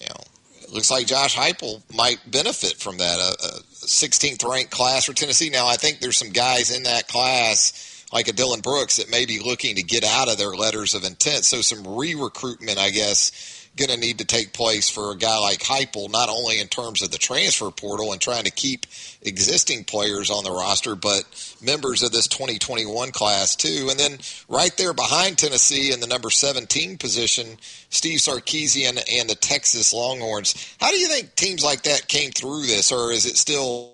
[0.00, 0.20] you know,
[0.62, 3.18] it looks like Josh Heupel might benefit from that.
[3.18, 5.50] A, a 16th ranked class for Tennessee.
[5.50, 9.26] Now, I think there's some guys in that class like a Dillon Brooks that may
[9.26, 11.44] be looking to get out of their letters of intent.
[11.44, 15.60] So some re-recruitment, I guess, going to need to take place for a guy like
[15.60, 18.86] Heupel, not only in terms of the transfer portal and trying to keep
[19.22, 21.24] existing players on the roster, but
[21.62, 23.88] members of this 2021 class too.
[23.90, 27.58] And then right there behind Tennessee in the number 17 position,
[27.90, 30.74] Steve Sarkisian and the Texas Longhorns.
[30.80, 33.92] How do you think teams like that came through this, or is it still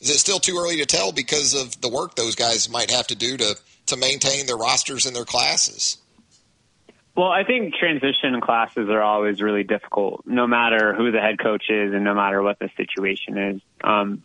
[0.00, 3.06] is it still too early to tell because of the work those guys might have
[3.08, 5.99] to do to to maintain their rosters and their classes?
[7.20, 11.64] Well, I think transition classes are always really difficult, no matter who the head coach
[11.68, 13.60] is and no matter what the situation is.
[13.84, 14.22] Um,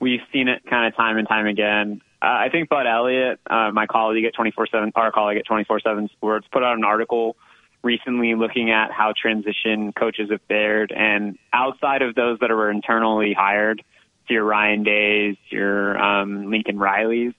[0.00, 2.02] we've seen it kind of time and time again.
[2.20, 6.48] Uh, I think Bud Elliott, uh, my colleague at 24/7, our colleague at 24/7 Sports,
[6.50, 7.36] put out an article
[7.84, 13.32] recently looking at how transition coaches have fared, and outside of those that were internally
[13.32, 13.84] hired,
[14.28, 17.34] your Ryan Days, your um, Lincoln Rileys,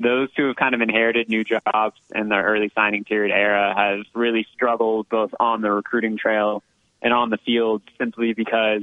[0.00, 4.06] those who have kind of inherited new jobs in the early signing period era have
[4.14, 6.62] really struggled both on the recruiting trail
[7.02, 8.82] and on the field simply because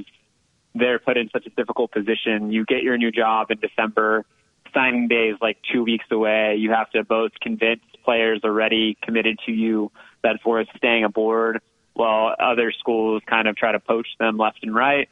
[0.76, 2.52] they're put in such a difficult position.
[2.52, 4.24] You get your new job in December,
[4.72, 6.54] signing day is like two weeks away.
[6.56, 9.90] You have to both convince players already committed to you
[10.22, 11.60] that it's worth staying aboard
[11.94, 15.08] while other schools kind of try to poach them left and right.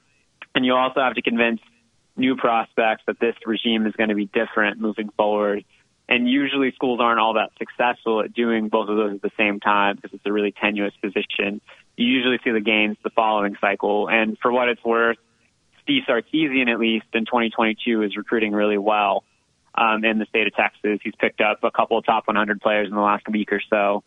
[0.55, 1.61] And you also have to convince
[2.17, 5.65] new prospects that this regime is going to be different moving forward
[6.09, 9.59] and usually schools aren't all that successful at doing both of those at the same
[9.61, 11.61] time because it's a really tenuous position.
[11.97, 14.09] You usually see the gains the following cycle.
[14.09, 15.17] And for what it's worth,
[15.83, 19.25] Steve Sarkisian, at least in 2022, is recruiting really well
[19.75, 21.01] um, in the state of Texas.
[21.03, 24.05] He's picked up a couple of top 100 players in the last week or so.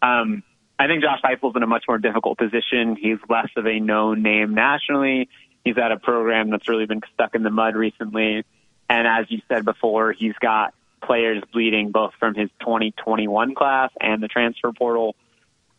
[0.00, 0.42] Um,
[0.78, 2.96] I think Josh Heupel's in a much more difficult position.
[2.96, 5.28] He's less of a known name nationally.
[5.64, 8.44] He's at a program that's really been stuck in the mud recently.
[8.88, 14.22] And as you said before, he's got players bleeding both from his 2021 class and
[14.22, 15.14] the transfer portal.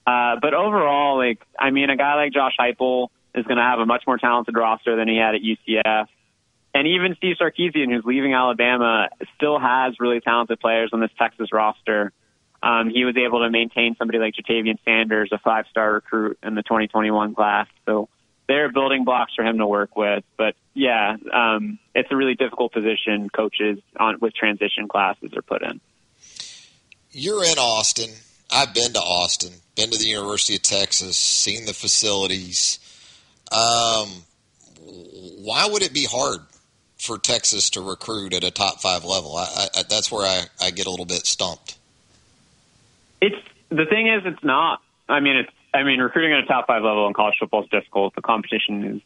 [0.06, 3.80] Uh, but overall, like, I mean, a guy like Josh Heupel is going to have
[3.80, 6.08] a much more talented roster than he had at UCF.
[6.76, 11.50] And even Steve Sarkisian, who's leaving Alabama, still has really talented players on this Texas
[11.54, 12.12] roster.
[12.62, 16.64] Um, he was able to maintain somebody like Ja'Tavion Sanders, a five-star recruit in the
[16.64, 17.68] 2021 class.
[17.86, 18.10] So
[18.48, 20.24] there are building blocks for him to work with.
[20.38, 25.62] But yeah, um, it's a really difficult position coaches on with transition classes are put
[25.62, 25.80] in.
[27.12, 28.10] You're in Austin.
[28.52, 32.80] I've been to Austin, been to the University of Texas, seen the facilities.
[33.52, 34.10] Um,
[34.80, 36.42] why would it be hard
[37.04, 39.36] for Texas to recruit at a top five level.
[39.36, 41.78] I, I, that's where I, I get a little bit stumped.
[43.22, 43.36] It's
[43.70, 44.82] the thing is, it's not.
[45.08, 45.52] I mean, it's.
[45.74, 48.16] I mean, recruiting at a top five level in college football is difficult.
[48.16, 49.02] The competition is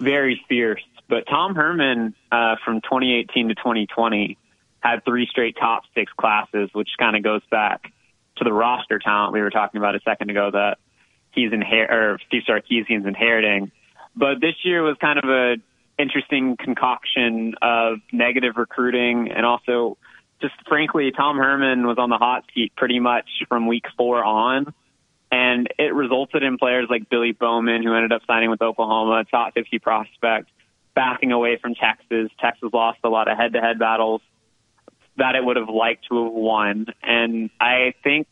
[0.00, 0.82] very fierce.
[1.08, 4.38] But Tom Herman uh, from 2018 to 2020
[4.80, 7.92] had three straight top six classes, which kind of goes back
[8.36, 10.78] to the roster talent we were talking about a second ago that
[11.32, 13.72] he's inher- or Steve Sarkisian's inheriting.
[14.14, 15.56] But this year was kind of a
[15.98, 19.98] interesting concoction of negative recruiting and also
[20.40, 24.72] just frankly, Tom Herman was on the hot seat pretty much from week four on.
[25.30, 29.54] And it resulted in players like Billy Bowman, who ended up signing with Oklahoma, top
[29.54, 30.48] 50 prospect,
[30.94, 32.30] backing away from Texas.
[32.40, 34.22] Texas lost a lot of head to head battles
[35.18, 36.86] that it would have liked to have won.
[37.02, 38.26] And I think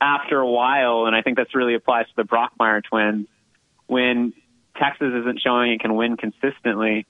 [0.00, 3.26] after a while, and I think this really applies to the Brockermeyer twins,
[3.86, 4.32] when
[4.80, 7.06] Texas isn't showing it can win consistently,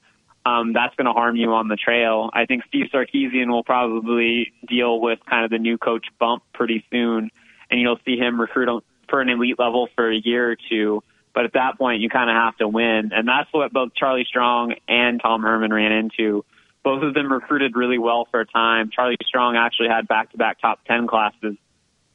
[0.46, 2.30] um, that's going to harm you on the trail.
[2.32, 6.84] I think Steve Sarkisian will probably deal with kind of the new coach bump pretty
[6.90, 7.30] soon,
[7.70, 8.68] and you'll see him recruit
[9.08, 11.02] for an elite level for a year or two.
[11.34, 14.24] But at that point, you kind of have to win, and that's what both Charlie
[14.24, 16.44] Strong and Tom Herman ran into.
[16.82, 18.90] Both of them recruited really well for a time.
[18.90, 21.56] Charlie Strong actually had back-to-back top ten classes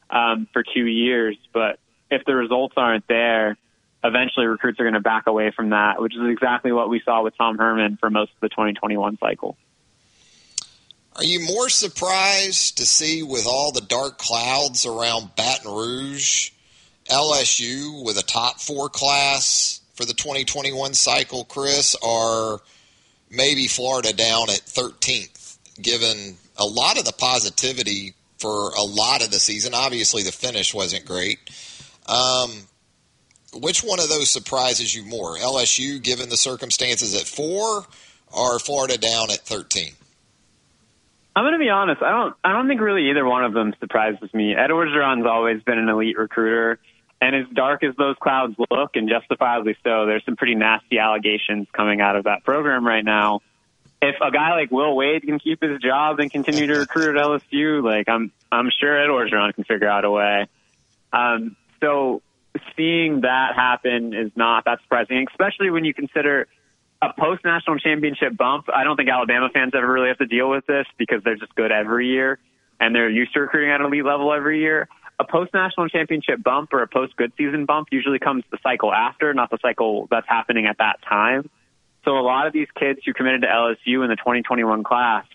[0.10, 1.80] um, for two years, but
[2.10, 3.58] if the results aren't there,
[4.04, 7.24] eventually recruits are going to back away from that, which is exactly what we saw
[7.24, 9.58] with Tom Herman for most of the 2021 cycle.
[11.16, 16.50] Are you more surprised to see with all the dark clouds around Baton Rouge,
[17.06, 22.62] LSU with a top four class for the 2021 cycle, Chris, or
[23.30, 29.32] maybe Florida down at 13th, given a lot of the positivity for a lot of
[29.32, 29.74] the season?
[29.74, 31.39] Obviously, the finish wasn't great.
[32.08, 32.51] Um,
[33.54, 35.38] which one of those surprises you more?
[35.38, 37.86] LSU, given the circumstances at four,
[38.32, 39.93] or Florida down at thirteen?
[41.36, 42.01] I'm going to be honest.
[42.01, 42.36] I don't.
[42.43, 44.56] I don't think really either one of them surprises me.
[44.56, 46.80] Ed Orgeron's always been an elite recruiter,
[47.24, 51.69] and as dark as those clouds look, and justifiably so, there's some pretty nasty allegations
[51.71, 53.39] coming out of that program right now.
[54.01, 57.24] If a guy like Will Wade can keep his job and continue to recruit at
[57.24, 60.47] LSU, like I'm, I'm sure Ed Orgeron can figure out a way.
[61.13, 62.21] Um, so
[62.76, 66.47] seeing that happen is not that surprising, especially when you consider
[67.01, 68.65] a post national championship bump.
[68.74, 71.55] I don't think Alabama fans ever really have to deal with this because they're just
[71.55, 72.38] good every year
[72.82, 74.89] and they're used to recruiting at an elite level every year.
[75.20, 78.91] A post national championship bump or a post good season bump usually comes the cycle
[78.91, 81.49] after, not the cycle that's happening at that time.
[82.03, 85.26] So a lot of these kids who committed to LSU in the 2021 class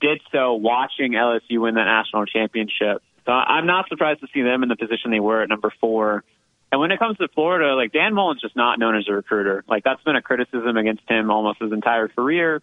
[0.00, 3.02] did so watching LSU win the national championship.
[3.26, 6.24] So I'm not surprised to see them in the position they were at number four
[6.70, 9.64] and when it comes to Florida, like Dan Mullen's just not known as a recruiter.
[9.68, 12.60] Like that's been a criticism against him almost his entire career.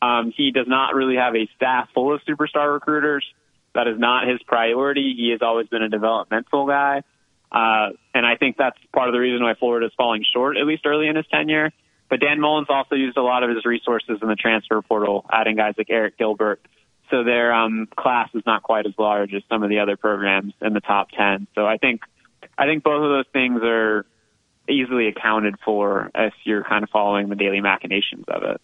[0.00, 3.24] Um, he does not really have a staff full of superstar recruiters.
[3.74, 5.14] That is not his priority.
[5.16, 7.02] He has always been a developmental guy.
[7.50, 10.66] Uh, and I think that's part of the reason why Florida is falling short, at
[10.66, 11.72] least early in his tenure.
[12.10, 15.56] But Dan Mullen's also used a lot of his resources in the transfer portal, adding
[15.56, 16.60] guys like Arik Gilbert.
[17.10, 20.52] So their um, class is not quite as large as some of the other programs
[20.60, 21.46] in the top 10.
[21.54, 22.02] So I think
[22.58, 24.06] I think both of those things are
[24.68, 28.60] easily accounted for if you're kind of following the daily machinations of it.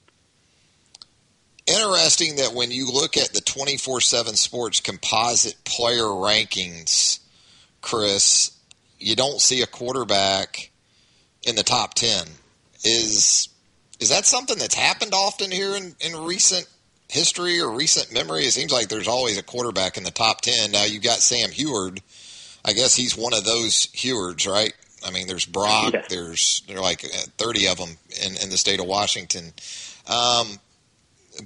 [1.67, 7.21] Interesting that when you look at the 24 7 sports composite player rankings,
[7.83, 8.53] Chris,
[8.99, 10.71] you don't see a quarterback
[11.47, 12.27] in the top 10.
[12.85, 13.49] Is
[13.99, 16.67] is that something that's happened often here in, in recent
[17.09, 18.45] history or recent memory?
[18.45, 20.73] It seems like there's always a quarterback in the top 10.
[20.73, 22.01] Now you've got Sam Huard
[22.65, 24.73] I guess he's one of those Huards, right?
[25.05, 25.95] I mean, there's Brock.
[25.95, 26.03] Yeah.
[26.09, 29.53] There's there are like uh, 30 of them in, in the state of Washington,
[30.07, 30.59] um,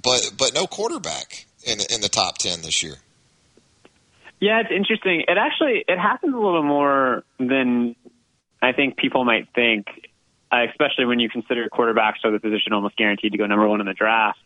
[0.03, 2.95] but but no quarterback in in the top 10 this year.
[4.39, 5.21] Yeah, it's interesting.
[5.27, 7.95] It actually it happens a little more than
[8.61, 9.87] I think people might think,
[10.51, 13.79] uh, especially when you consider quarterbacks are the position almost guaranteed to go number one
[13.79, 14.39] in the draft.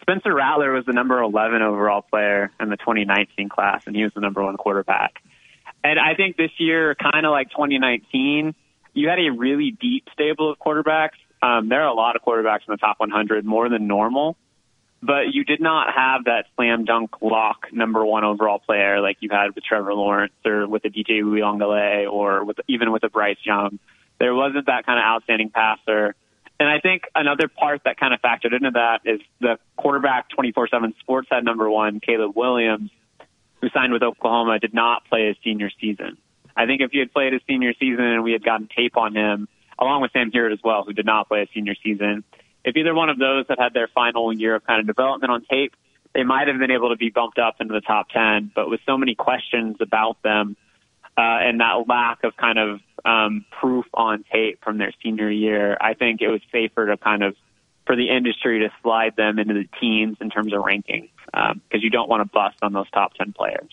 [0.00, 4.12] Spencer Rattler was the number 11 overall player in the 2019 class, and he was
[4.14, 5.14] the number one quarterback.
[5.82, 8.54] And I think this year, kind of like 2019,
[8.94, 11.18] you had a really deep stable of quarterbacks.
[11.42, 14.36] Um, there are a lot of quarterbacks in the top 100, more than normal.
[15.06, 19.28] But you did not have that slam dunk lock number one overall player like you
[19.30, 23.36] had with Trevor Lawrence or with a DJ Uiagalelei or with even with a Bryce
[23.44, 23.78] Young.
[24.18, 26.16] There wasn't that kind of outstanding passer.
[26.58, 30.98] And I think another part that kind of factored into that is the quarterback 24-7
[30.98, 32.90] sports had number one, Caleb Williams,
[33.60, 36.16] who signed with Oklahoma, did not play his senior season.
[36.56, 39.14] I think if he had played his senior season and we had gotten tape on
[39.14, 39.46] him,
[39.78, 42.24] along with Sam Huard as well, who did not play his senior season,
[42.66, 45.44] if either one of those had had their final year of kind of development on
[45.48, 45.74] tape,
[46.14, 48.50] they might have been able to be bumped up into the top 10.
[48.54, 50.56] But with so many questions about them
[51.16, 55.78] uh, and that lack of kind of um, proof on tape from their senior year,
[55.80, 57.36] I think it was safer to kind of
[57.86, 61.80] for the industry to slide them into the teens in terms of ranking because um,
[61.80, 63.70] you don't want to bust on those top 10 players.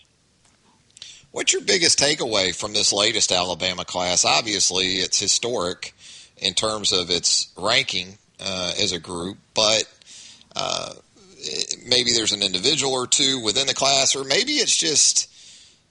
[1.32, 4.24] What's your biggest takeaway from this latest Alabama class?
[4.24, 5.94] Obviously, it's historic
[6.36, 9.84] in terms of its ranking uh, as a group, but
[10.56, 10.92] uh,
[11.86, 15.30] maybe there's an individual or two within the class, or maybe it's just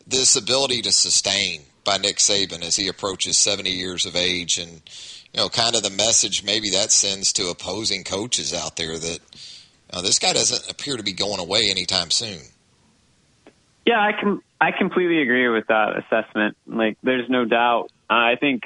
[0.08, 4.82] this ability to sustain by Nick Saban as he approaches 70 years of age and
[5.34, 9.20] you know, kind of the message maybe that sends to opposing coaches out there that
[9.92, 12.40] uh, this guy doesn't appear to be going away anytime soon.
[13.86, 14.42] Yeah, I can.
[14.62, 16.56] I completely agree with that assessment.
[16.66, 17.90] Like, there's no doubt.
[18.10, 18.64] I think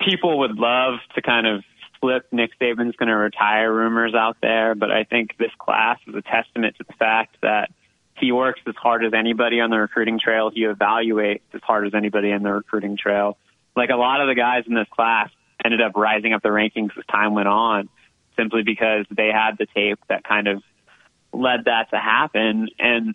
[0.00, 1.64] people would love to kind of
[2.02, 6.14] flip Nick Saban's going to retire rumors out there, but I think this class is
[6.14, 7.70] a testament to the fact that
[8.18, 10.50] he works as hard as anybody on the recruiting trail.
[10.52, 13.38] He evaluates as hard as anybody on the recruiting trail.
[13.76, 15.30] Like a lot of the guys in this class
[15.64, 17.88] ended up rising up the rankings as time went on
[18.36, 20.62] simply because they had the tape that kind of
[21.32, 22.68] led that to happen.
[22.78, 23.14] And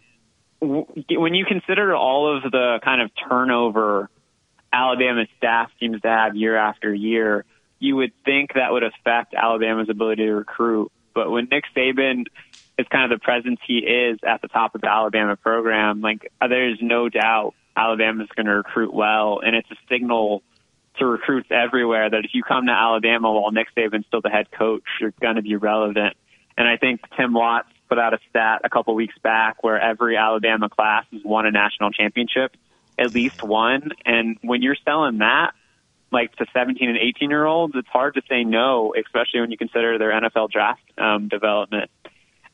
[0.62, 4.10] when you consider all of the kind of turnover
[4.72, 7.46] Alabama staff seems to have year after year,
[7.80, 10.92] you would think that would affect Alabama's ability to recruit.
[11.14, 12.26] But when Nick Saban
[12.78, 16.32] is kind of the presence he is at the top of the Alabama program, like
[16.40, 20.44] there's no doubt Alabama's going to recruit well, and it's a signal
[20.98, 24.52] to recruits everywhere that if you come to Alabama while Nick Saban's still the head
[24.52, 26.16] coach, you're going to be relevant.
[26.58, 30.18] And I think Tim Watts put out a stat a couple weeks back where every
[30.18, 32.58] Alabama class has won a national championship,
[32.98, 33.92] at least one.
[34.06, 35.52] And when you're selling that,
[36.12, 39.58] like to 17 and 18 year olds, it's hard to say no, especially when you
[39.58, 41.92] consider their NFL draft um, development.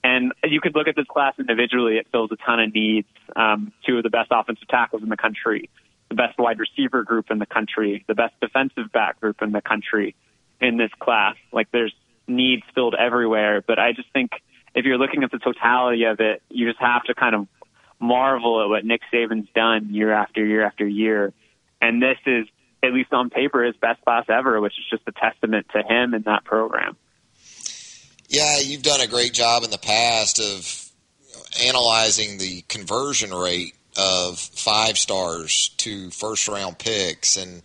[0.04, 3.08] And you could look at this class individually; it fills a ton of needs.
[3.36, 5.70] Um, two of the best offensive tackles in the country,
[6.10, 9.62] the best wide receiver group in the country, the best defensive back group in the
[9.62, 10.16] country
[10.60, 11.36] in this class.
[11.54, 11.94] Like there's
[12.28, 14.32] needs filled everywhere, but I just think
[14.76, 17.48] if you're looking at the totality of it, you just have to kind of
[18.00, 21.34] marvel at what Nick Saban's done year after year after year.
[21.82, 22.48] And this is,
[22.84, 26.14] at least on paper, his best class ever, which is just a testament to him
[26.14, 26.98] and that program.
[28.28, 30.92] Yeah, you've done a great job in the past of
[31.66, 37.62] analyzing the conversion rate of five stars to first round picks and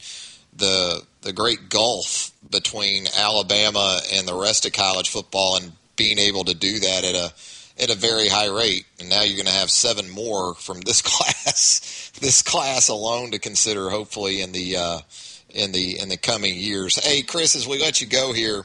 [0.55, 6.45] the the great gulf between Alabama and the rest of college football and being able
[6.45, 7.33] to do that at a
[7.81, 8.87] at a very high rate.
[8.99, 13.39] And now you're going to have seven more from this class, this class alone to
[13.39, 13.91] consider.
[13.91, 15.01] Hopefully in the uh,
[15.51, 17.03] in the in the coming years.
[17.03, 18.65] Hey, Chris, as we let you go here,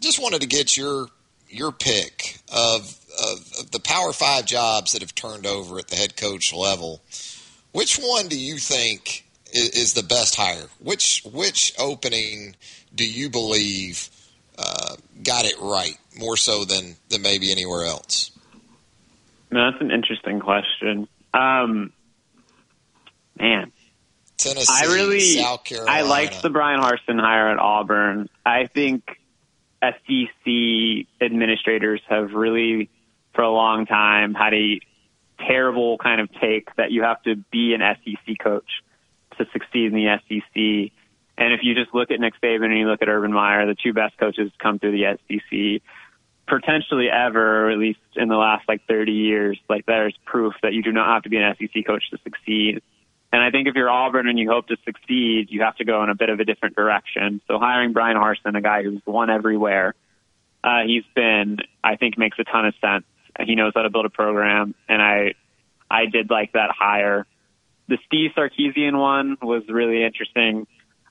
[0.00, 1.08] just wanted to get your
[1.48, 6.16] your pick of of, the Power Five jobs that have turned over at the head
[6.16, 7.02] coach level,
[7.72, 10.68] which one do you think is, is the best hire?
[10.78, 12.56] Which which opening
[12.94, 14.08] do you believe
[14.58, 18.30] uh, got it right more so than than maybe anywhere else?
[19.50, 21.08] No, that's an interesting question.
[21.34, 21.92] Um,
[23.38, 23.72] man,
[24.36, 25.90] Tennessee, I really, South Carolina.
[25.90, 28.28] I liked the Bryan Harsin hire at Auburn.
[28.44, 29.04] I think
[29.82, 32.90] SEC administrators have really
[33.34, 34.80] for a long time had a
[35.38, 38.68] terrible kind of take that you have to be an SEC coach
[39.38, 40.92] to succeed in the SEC.
[41.38, 43.74] And if you just look at Nick Saban and you look at Urban Meyer, the
[43.74, 45.82] two best coaches come through the SEC
[46.50, 49.58] potentially ever, or at least in the last like 30 years.
[49.68, 52.82] Like there's proof that you do not have to be an SEC coach to succeed.
[53.32, 56.02] And I think if you're Auburn and you hope to succeed, you have to go
[56.02, 57.40] in a bit of a different direction.
[57.46, 59.94] So hiring Bryan Harsin, a guy who's won everywhere,
[60.64, 63.04] uh, he's been, I think, makes a ton of sense.
[63.46, 65.34] He knows how to build a program, and I
[65.90, 67.26] I did like that hire.
[67.88, 70.66] The Steve Sarkisian one was really interesting.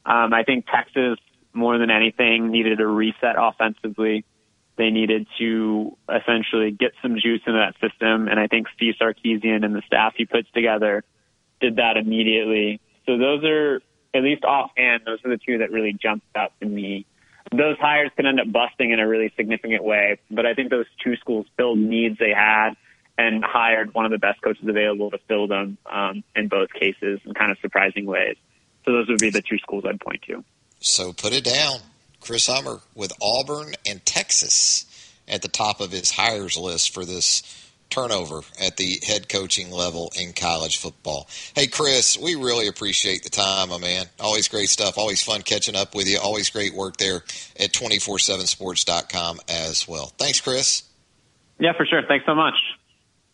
[0.06, 1.18] Um, I think Texas,
[1.54, 4.26] more than anything, needed a reset offensively.
[4.80, 9.64] They needed to essentially get some juice into that system, and I think Steve Sarkisian
[9.64, 11.04] and the staff he puts together
[11.62, 12.82] did that immediately.
[13.06, 13.82] So those are,
[14.16, 17.06] at least offhand, those are the two that really jumped out to me
[17.52, 20.20] those hires can end up busting in a really significant way.
[20.30, 22.72] But I think those two schools filled needs they had
[23.18, 27.20] and hired one of the best coaches available to fill them um, in both cases
[27.26, 28.38] in kind of surprising ways.
[28.86, 30.44] So those would be the two schools I'd point to.
[30.80, 31.80] So put it down.
[32.22, 34.86] Chris Hummer with Auburn and Texas
[35.28, 37.44] at the top of his hires list for this
[37.90, 41.28] turnover at the head coaching level in college football.
[41.56, 44.06] Hey, Chris, we really appreciate the time, my man.
[44.20, 44.98] Always great stuff.
[44.98, 46.20] Always fun catching up with you.
[46.20, 47.24] Always great work there
[47.60, 50.14] at 247sports.com as well.
[50.18, 50.84] Thanks, Chris.
[51.60, 52.04] Yeah, for sure.
[52.08, 52.56] Thanks so much.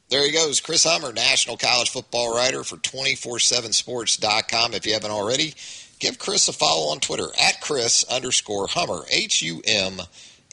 [0.10, 4.74] There he goes, Chris Hummer, national college football writer for 247sports.com.
[4.74, 5.56] If you haven't already,
[6.00, 10.00] give Chris a follow on Twitter at Chris underscore Hummer, H U M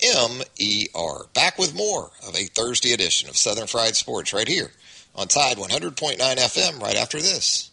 [0.03, 1.27] M E R.
[1.35, 4.71] Back with more of a Thursday edition of Southern Fried Sports right here
[5.15, 7.71] on Tide 100.9 FM right after this.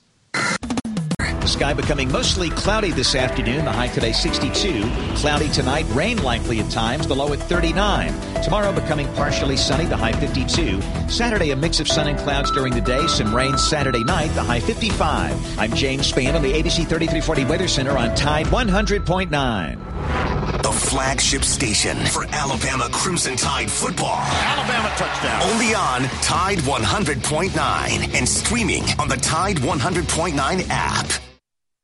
[1.50, 3.66] The sky becoming mostly cloudy this afternoon.
[3.66, 4.84] The high today 62.
[5.16, 5.88] Cloudy tonight.
[5.94, 7.08] Rain likely at times.
[7.08, 8.14] The low at 39.
[8.44, 9.86] Tomorrow becoming partially sunny.
[9.86, 10.80] The high 52.
[11.10, 13.08] Saturday a mix of sun and clouds during the day.
[13.08, 14.28] Some rain Saturday night.
[14.36, 15.58] The high 55.
[15.58, 20.62] I'm James Spann on the ABC 3340 Weather Center on Tide 100.9.
[20.62, 24.20] The flagship station for Alabama Crimson Tide football.
[24.20, 25.42] Alabama touchdown.
[25.52, 31.12] Only on Tide 100.9 and streaming on the Tide 100.9 app.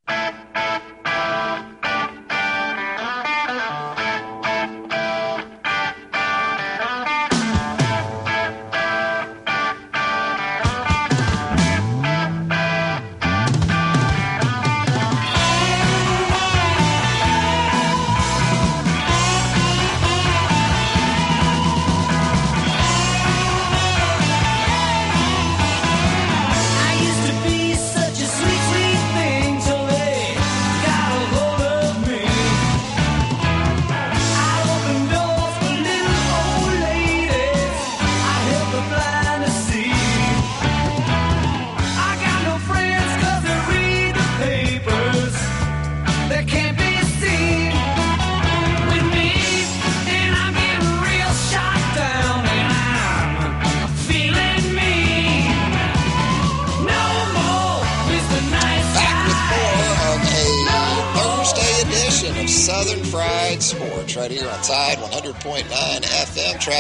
[0.08, 1.75] I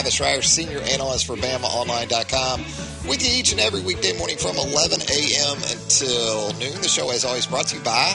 [0.06, 2.62] Travis Reier, senior analyst for BamaOnline.com,
[3.10, 5.58] with you each and every weekday morning from 11 a.m.
[5.58, 6.80] until noon.
[6.82, 8.14] The show, as always, brought to you by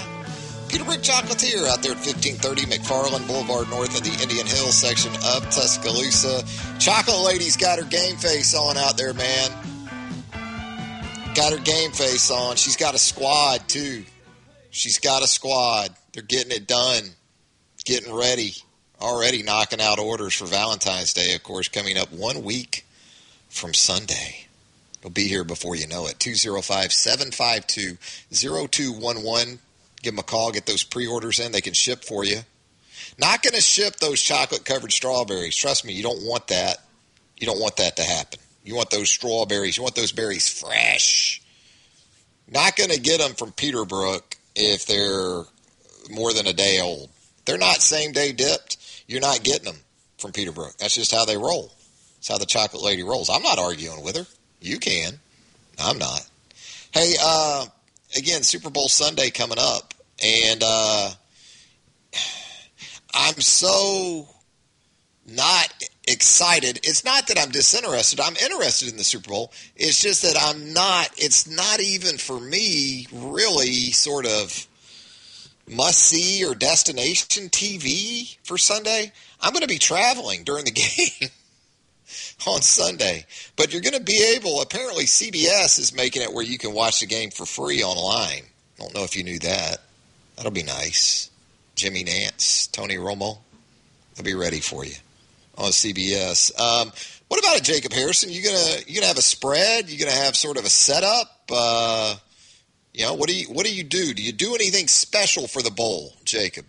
[0.68, 5.42] Peterbrooke Chocolatier out there at 1530 McFarland Boulevard, north of the Indian Hill section of
[5.50, 6.44] Tuscaloosa.
[6.78, 9.50] Chocolate Lady's got her game face on out there, man.
[11.34, 12.54] Got her game face on.
[12.54, 14.04] She's got a squad, too.
[14.70, 15.92] She's got a squad.
[16.12, 17.02] They're getting it done,
[17.84, 18.54] getting ready,
[19.00, 22.86] already knocking out orders for Valentine's Day, of course, coming up one week
[23.48, 24.46] from Sunday.
[25.00, 26.18] It'll be here before you know it.
[26.18, 27.96] 205 752
[28.30, 29.58] 0211.
[30.02, 31.52] Give them a call, get those pre orders in.
[31.52, 32.40] They can ship for you.
[33.18, 35.56] Not going to ship those chocolate covered strawberries.
[35.56, 36.78] Trust me, you don't want that.
[37.36, 38.38] You don't want that to happen.
[38.64, 39.76] You want those strawberries.
[39.76, 41.42] You want those berries fresh.
[42.48, 45.44] Not going to get them from Peterbrooke if they're
[46.10, 47.08] more than a day old.
[47.44, 48.76] They're not same day dipped.
[49.10, 49.80] You're not getting them
[50.18, 50.76] from Peterbrooke.
[50.76, 51.72] That's just how they roll.
[52.14, 53.28] That's how the chocolate lady rolls.
[53.28, 54.24] I'm not arguing with her.
[54.60, 55.18] You can.
[55.80, 56.30] I'm not.
[56.92, 57.66] Hey, uh,
[58.16, 59.94] again, Super Bowl Sunday coming up,
[60.24, 61.10] and uh,
[63.14, 64.28] I'm so
[65.26, 65.74] not
[66.06, 66.78] excited.
[66.84, 68.20] It's not that I'm disinterested.
[68.20, 69.52] I'm interested in the Super Bowl.
[69.74, 71.10] It's just that I'm not.
[71.16, 74.68] It's not even for me really sort of
[75.70, 79.12] must see or destination TV for Sunday.
[79.40, 81.30] I'm going to be traveling during the game
[82.46, 84.60] on Sunday, but you're going to be able.
[84.60, 88.42] Apparently, CBS is making it where you can watch the game for free online.
[88.78, 89.78] Don't know if you knew that.
[90.36, 91.30] That'll be nice.
[91.74, 93.38] Jimmy Nantz, Tony Romo,
[94.14, 94.94] they'll be ready for you
[95.56, 96.58] on CBS.
[96.58, 96.92] Um,
[97.28, 98.30] what about it, Jacob Harrison?
[98.30, 99.88] You gonna you gonna have a spread?
[99.88, 101.44] You gonna have sort of a setup?
[101.50, 102.16] Uh,
[102.92, 104.12] you know, what do you what do you do?
[104.14, 106.66] Do you do anything special for the bowl, Jacob?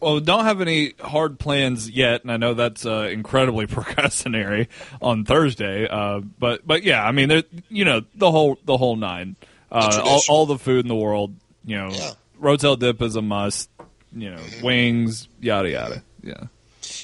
[0.00, 4.68] Well, don't have any hard plans yet, and I know that's uh, incredibly procrastinatory
[5.02, 5.88] on Thursday.
[5.88, 9.36] Uh, but but yeah, I mean, there, you know, the whole the whole nine,
[9.72, 11.34] uh, all, all the food in the world.
[11.64, 12.12] You know, Yeah.
[12.40, 13.68] Rotel dip is a must.
[14.14, 16.02] You know, wings, yada yada.
[16.22, 16.44] Yeah.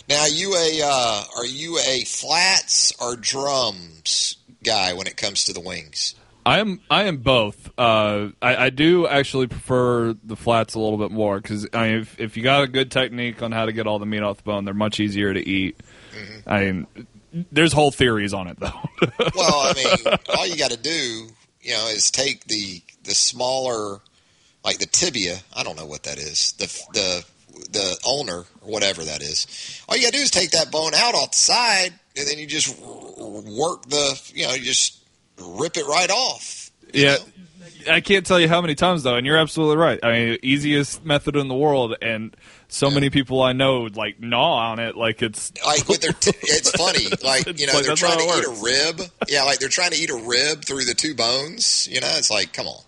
[0.09, 5.45] Now, are you a uh, are you a flats or drums guy when it comes
[5.45, 6.15] to the wings?
[6.47, 6.81] I am.
[6.91, 7.71] I am both.
[7.79, 12.01] Uh, I, I do actually prefer the flats a little bit more because I mean,
[12.01, 14.39] if, if you got a good technique on how to get all the meat off
[14.39, 15.81] the bone, they're much easier to eat.
[16.47, 16.87] I mean,
[17.51, 18.73] there's whole theories on it though.
[19.35, 21.29] Well, I mean, all you got to do,
[21.61, 24.01] you know, is take the the smaller,
[24.65, 25.39] like the tibia.
[25.55, 26.53] I don't know what that is.
[26.53, 27.25] The the
[27.71, 29.83] the ulnar or whatever that is.
[29.89, 32.39] All you got to do is take that bone out off the side, and then
[32.39, 35.04] you just work the you know you just
[35.39, 36.71] rip it right off.
[36.93, 37.17] Yeah.
[37.89, 39.99] I can't tell you how many times though, and you're absolutely right.
[40.03, 42.35] I mean, easiest method in the world, and
[42.69, 46.13] so many people I know like gnaw on it like it's like with their.
[46.13, 49.11] T- it's funny, like you know, like, they're trying to it eat a rib.
[49.29, 51.89] Yeah, like they're trying to eat a rib through the two bones.
[51.91, 52.83] You know, it's like, come on.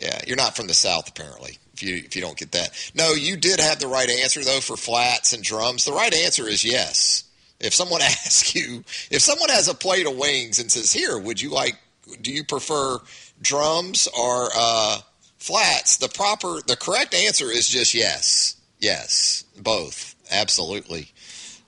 [0.00, 1.58] Yeah, you're not from the south apparently.
[1.74, 4.60] If you if you don't get that, no, you did have the right answer though
[4.60, 5.84] for flats and drums.
[5.84, 7.24] The right answer is yes.
[7.60, 11.40] If someone asks you, if someone has a plate of wings and says, "Here, would
[11.40, 11.78] you like?
[12.20, 12.98] Do you prefer
[13.40, 14.98] drums or uh,
[15.38, 21.12] flats?" The proper, the correct answer is just yes, yes, both, absolutely,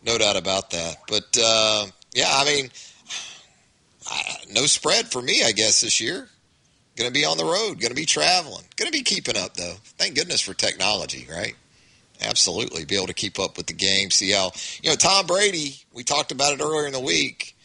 [0.05, 0.97] no doubt about that.
[1.09, 2.70] But uh, yeah, I mean,
[4.11, 6.28] I, no spread for me, I guess this year.
[6.95, 9.55] Going to be on the road, going to be traveling, going to be keeping up
[9.55, 9.76] though.
[9.97, 11.55] Thank goodness for technology, right?
[12.22, 14.10] Absolutely, be able to keep up with the game.
[14.10, 14.52] See how
[14.82, 15.76] you know Tom Brady.
[15.92, 17.56] We talked about it earlier in the week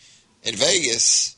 [0.43, 1.35] in Vegas.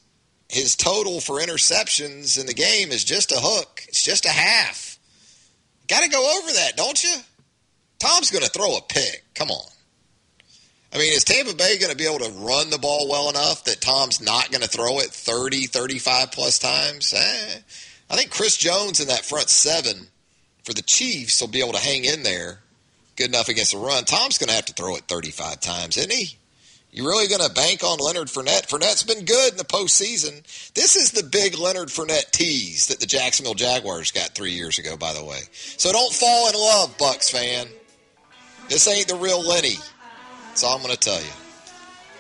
[0.48, 3.84] His total for interceptions in the game is just a hook.
[3.88, 4.98] It's just a half.
[5.88, 7.14] Got to go over that, don't you?
[8.00, 9.26] Tom's going to throw a pick.
[9.36, 9.70] Come on.
[10.94, 13.66] I mean, is Tampa Bay going to be able to run the ball well enough
[13.66, 17.14] that Tom's not going to throw it 30, 35 plus times?
[17.16, 17.60] Eh.
[18.10, 20.08] I think Chris Jones in that front seven
[20.64, 22.60] for the Chiefs will be able to hang in there
[23.20, 24.06] good enough against the run.
[24.06, 26.38] Tom's going to have to throw it 35 times, isn't he?
[26.92, 28.68] You really going to bank on Leonard Fournette?
[28.68, 30.42] Fournette's been good in the postseason.
[30.74, 34.98] This is the big Leonard Fournette tease that the Jacksonville Jaguars got three years ago,
[34.98, 35.42] by the way.
[35.52, 37.68] So don't fall in love, Bucks fan.
[38.70, 39.76] This ain't the real Lenny.
[40.48, 41.49] That's all I'm going to tell you.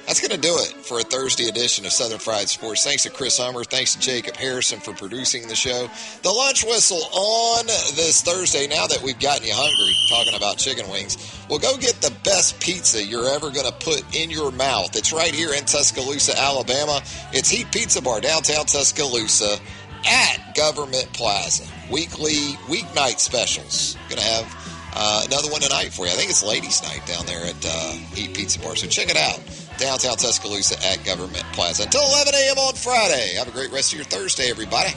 [0.10, 2.84] That's going to do it for a Thursday edition of Southern Fried Sports.
[2.84, 3.64] Thanks to Chris Hummer.
[3.64, 5.88] Thanks to Jacob Harrison for producing the show.
[6.24, 10.89] The lunch whistle on this Thursday, now that we've gotten you hungry talking about chicken
[10.89, 14.95] wings, we'll go get the best pizza you're ever going to put in your mouth.
[14.95, 17.03] It's right here in Tuscaloosa, Alabama.
[17.32, 19.60] It's Heat Pizza Bar, downtown Tuscaloosa
[20.07, 21.72] at Government Plaza.
[21.91, 23.95] Weekly, weeknight specials.
[24.10, 26.12] Going to have uh, another one tonight for you.
[26.12, 28.76] I think it's ladies' night down there at uh, Heat Pizza Bar.
[28.76, 29.39] So check it out.
[29.80, 31.84] Downtown Tuscaloosa at Government Plaza.
[31.84, 32.57] Until 11 a.m.
[32.57, 33.36] on Friday.
[33.38, 34.93] Have a great rest of your Thursday, everybody.